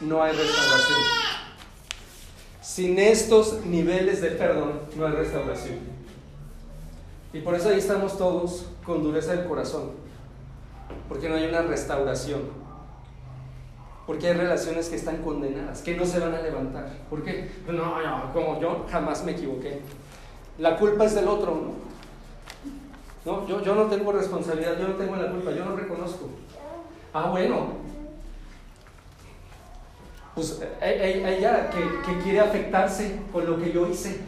[0.00, 0.98] no hay restauración.
[2.78, 5.78] Sin estos niveles de perdón, no hay restauración.
[7.32, 9.90] Y por eso ahí estamos todos con dureza del corazón.
[11.08, 12.42] Porque no hay una restauración.
[14.06, 16.88] Porque hay relaciones que están condenadas, que no se van a levantar.
[17.10, 17.50] ¿Por qué?
[17.66, 19.80] No, no, como yo jamás me equivoqué.
[20.58, 21.72] La culpa es del otro, ¿no?
[23.24, 26.28] No, yo, yo no tengo responsabilidad, yo no tengo la culpa, yo no reconozco.
[27.12, 27.88] Ah, bueno.
[30.38, 34.20] Pues eh, eh, ella que, que quiere afectarse con lo que yo hice,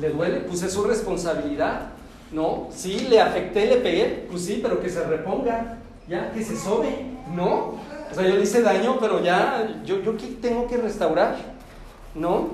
[0.00, 0.36] ¿le duele?
[0.42, 1.90] Pues es su responsabilidad.
[2.30, 2.68] ¿no?
[2.70, 7.04] Sí, le afecté, le pegué, pues sí, pero que se reponga, ya, que se sobe,
[7.34, 7.74] ¿no?
[8.08, 11.34] O sea, yo le hice daño, pero ya, yo, yo tengo que restaurar,
[12.14, 12.50] ¿no?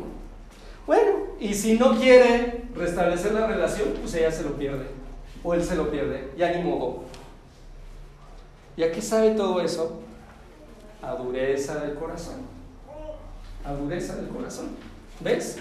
[0.87, 4.87] Bueno, y si no quiere restablecer la relación, pues ella se lo pierde,
[5.45, 7.03] o él se lo pierde, ya ni modo.
[8.75, 10.01] ¿Y a qué sabe todo eso?
[11.03, 12.56] A dureza del corazón.
[13.67, 14.69] A dureza del corazón.
[15.21, 15.57] ¿Ves?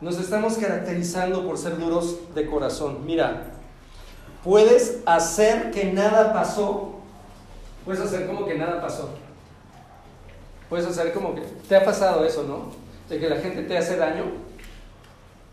[0.00, 3.06] Nos estamos caracterizando por ser duros de corazón.
[3.06, 3.44] Mira,
[4.42, 6.96] puedes hacer que nada pasó.
[7.84, 9.10] Puedes hacer como que nada pasó.
[10.68, 11.42] Puedes hacer como que...
[11.68, 12.72] Te ha pasado eso, ¿no?
[13.08, 14.24] De que la gente te hace daño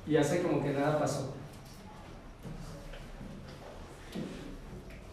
[0.08, 1.32] y hace como que nada pasó.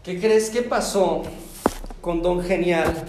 [0.02, 1.22] ¿Qué crees que pasó
[2.00, 3.04] con Don Genial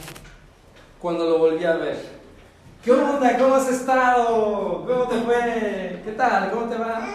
[0.99, 2.19] cuando lo volví a ver?
[2.84, 3.38] ¿Qué onda?
[3.38, 4.85] ¿Cómo has estado?
[4.88, 6.01] ¿Cómo te fue?
[6.06, 6.49] ¿Qué tal?
[6.49, 7.10] ¿Cómo te va?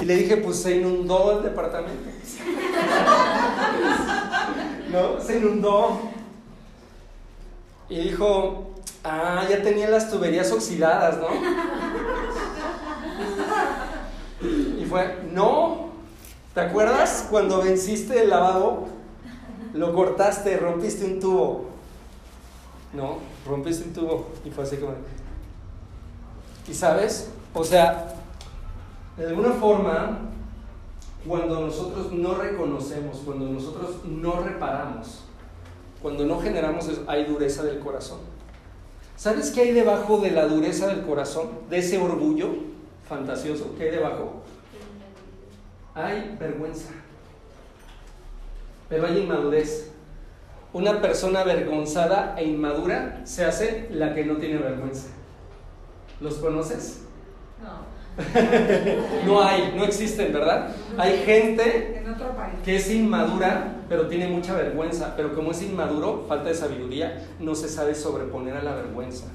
[0.00, 2.08] Y le dije, pues se inundó el departamento.
[4.90, 5.20] ¿No?
[5.20, 6.00] Se inundó.
[7.90, 8.70] Y dijo,
[9.04, 11.28] ah, ya tenía las tuberías oxidadas, ¿no?
[14.80, 15.90] Y fue, no,
[16.54, 18.88] ¿te acuerdas cuando venciste el lavabo?
[19.74, 21.73] Lo cortaste, rompiste un tubo.
[22.94, 23.18] ¿No?
[23.46, 24.94] Rompiste un tubo y fue así como...
[26.68, 27.30] ¿Y sabes?
[27.52, 28.14] O sea,
[29.16, 30.18] de alguna forma,
[31.26, 35.24] cuando nosotros no reconocemos, cuando nosotros no reparamos,
[36.00, 38.18] cuando no generamos, hay dureza del corazón.
[39.16, 41.50] ¿Sabes qué hay debajo de la dureza del corazón?
[41.70, 42.50] De ese orgullo
[43.08, 43.74] fantasioso.
[43.78, 44.42] ¿Qué hay debajo?
[45.94, 46.90] Hay vergüenza.
[48.88, 49.93] Pero hay inmadurez.
[50.74, 55.06] Una persona avergonzada e inmadura se hace la que no tiene vergüenza.
[56.20, 57.02] ¿Los conoces?
[57.62, 57.94] No.
[59.26, 60.74] no hay, no existen, ¿verdad?
[60.98, 62.02] Hay gente
[62.64, 65.14] que es inmadura, pero tiene mucha vergüenza.
[65.16, 69.26] Pero como es inmaduro, falta de sabiduría, no se sabe sobreponer a la vergüenza.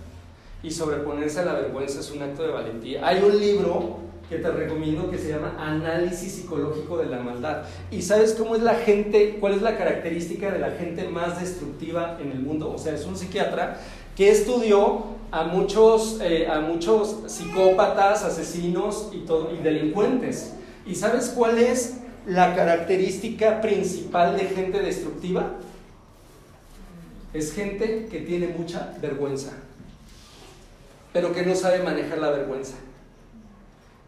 [0.61, 3.07] Y sobreponerse a la vergüenza es un acto de valentía.
[3.07, 7.63] Hay un libro que te recomiendo que se llama Análisis Psicológico de la Maldad.
[7.89, 12.19] ¿Y sabes cómo es la gente, cuál es la característica de la gente más destructiva
[12.21, 12.71] en el mundo?
[12.71, 13.79] O sea, es un psiquiatra
[14.15, 20.53] que estudió a muchos, eh, a muchos psicópatas, asesinos y, todo, y delincuentes.
[20.85, 21.97] ¿Y sabes cuál es
[22.27, 25.53] la característica principal de gente destructiva?
[27.33, 29.53] Es gente que tiene mucha vergüenza,
[31.13, 32.75] pero que no sabe manejar la vergüenza.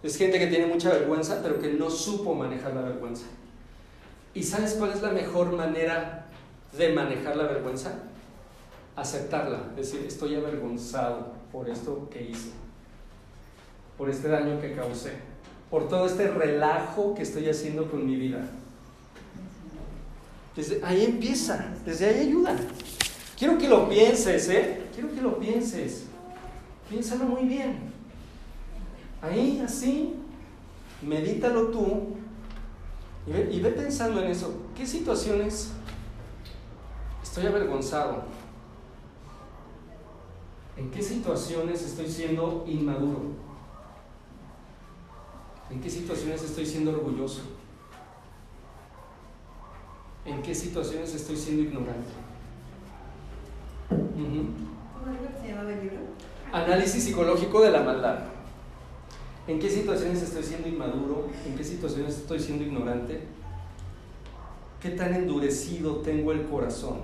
[0.04, 3.26] Es gente que tiene mucha vergüenza, pero que no supo manejar la vergüenza.
[4.34, 6.26] ¿Y sabes cuál es la mejor manera
[6.78, 7.94] de manejar la vergüenza?
[8.96, 12.52] Aceptarla, es decir, estoy avergonzado por esto que hice,
[13.98, 15.14] por este daño que causé,
[15.70, 18.50] por todo este relajo que estoy haciendo con mi vida.
[20.56, 22.56] Desde ahí empieza, desde ahí ayuda.
[23.38, 24.82] Quiero que lo pienses, ¿eh?
[24.94, 26.04] Quiero que lo pienses.
[26.90, 27.91] Piénsalo muy bien.
[29.22, 30.16] Ahí, así,
[31.02, 32.16] medítalo tú
[33.28, 34.52] y ve, y ve pensando en eso.
[34.76, 35.72] ¿Qué situaciones
[37.22, 38.24] estoy avergonzado?
[40.76, 43.22] ¿En qué situaciones estoy siendo inmaduro?
[45.70, 47.42] ¿En qué situaciones estoy siendo orgulloso?
[50.26, 52.10] ¿En qué situaciones estoy siendo ignorante?
[53.92, 54.48] Ujú.
[54.94, 56.00] ¿Cómo dijo que se llamaba el libro?
[56.52, 58.31] Análisis psicológico de la maldad.
[59.52, 61.28] ¿En qué situaciones estoy siendo inmaduro?
[61.46, 63.20] ¿En qué situaciones estoy siendo ignorante?
[64.82, 67.00] ¿Qué tan endurecido tengo el corazón?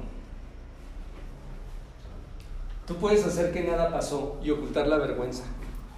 [2.88, 5.44] Tú puedes hacer que nada pasó y ocultar la vergüenza.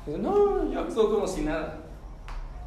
[0.08, 1.82] No, yo actúo como si nada.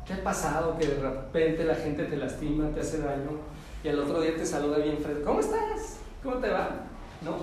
[0.07, 0.79] ¿Qué ha pasado?
[0.79, 3.31] Que de repente la gente te lastima, te hace daño
[3.83, 5.25] y al otro día te saluda bien fresco.
[5.25, 5.97] ¿Cómo estás?
[6.23, 6.85] ¿Cómo te va?
[7.21, 7.37] ¿No?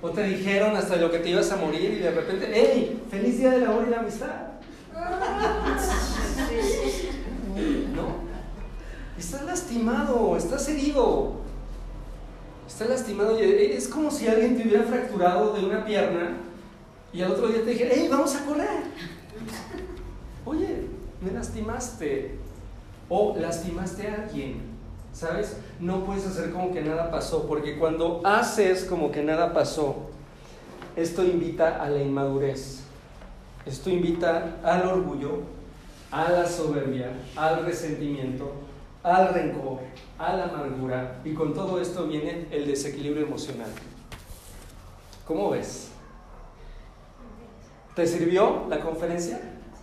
[0.00, 3.02] O te dijeron hasta lo que te ibas a morir y de repente, ¡hey!
[3.10, 4.49] ¡Feliz día del amor y la amistad!
[7.94, 8.30] ¿No?
[9.18, 11.40] Estás lastimado, estás herido.
[12.66, 16.36] Estás lastimado y es como si alguien te hubiera fracturado de una pierna
[17.12, 18.08] y al otro día te dijera, ¡hey!
[18.10, 18.84] ¡Vamos a correr!
[20.44, 20.86] Oye,
[21.20, 22.38] me lastimaste.
[23.08, 24.70] O lastimaste a alguien.
[25.12, 25.56] ¿Sabes?
[25.80, 30.08] No puedes hacer como que nada pasó, porque cuando haces como que nada pasó,
[30.94, 32.79] esto invita a la inmadurez.
[33.66, 35.42] Esto invita al orgullo,
[36.10, 38.52] a la soberbia, al resentimiento,
[39.02, 39.80] al rencor,
[40.18, 41.20] a la amargura.
[41.24, 43.68] Y con todo esto viene el desequilibrio emocional.
[45.26, 45.88] ¿Cómo ves?
[47.94, 49.40] ¿Te sirvió la conferencia?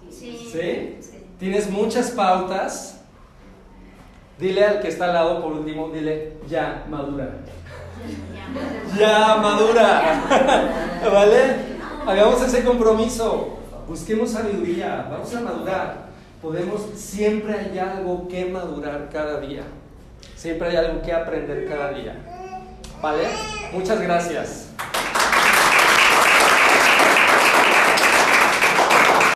[0.09, 0.49] Sí.
[0.51, 0.99] ¿Sí?
[1.39, 3.01] ¿Tienes muchas pautas?
[4.39, 7.39] Dile al que está al lado, por último, dile, ya, madura.
[8.97, 11.01] Ya, madura.
[11.11, 11.55] ¿Vale?
[12.05, 13.56] Hagamos ese compromiso.
[13.87, 15.07] Busquemos sabiduría.
[15.09, 16.07] Vamos a madurar.
[16.41, 19.63] Podemos, siempre hay algo que madurar cada día.
[20.35, 22.15] Siempre hay algo que aprender cada día.
[23.01, 23.27] ¿Vale?
[23.71, 24.69] Muchas gracias.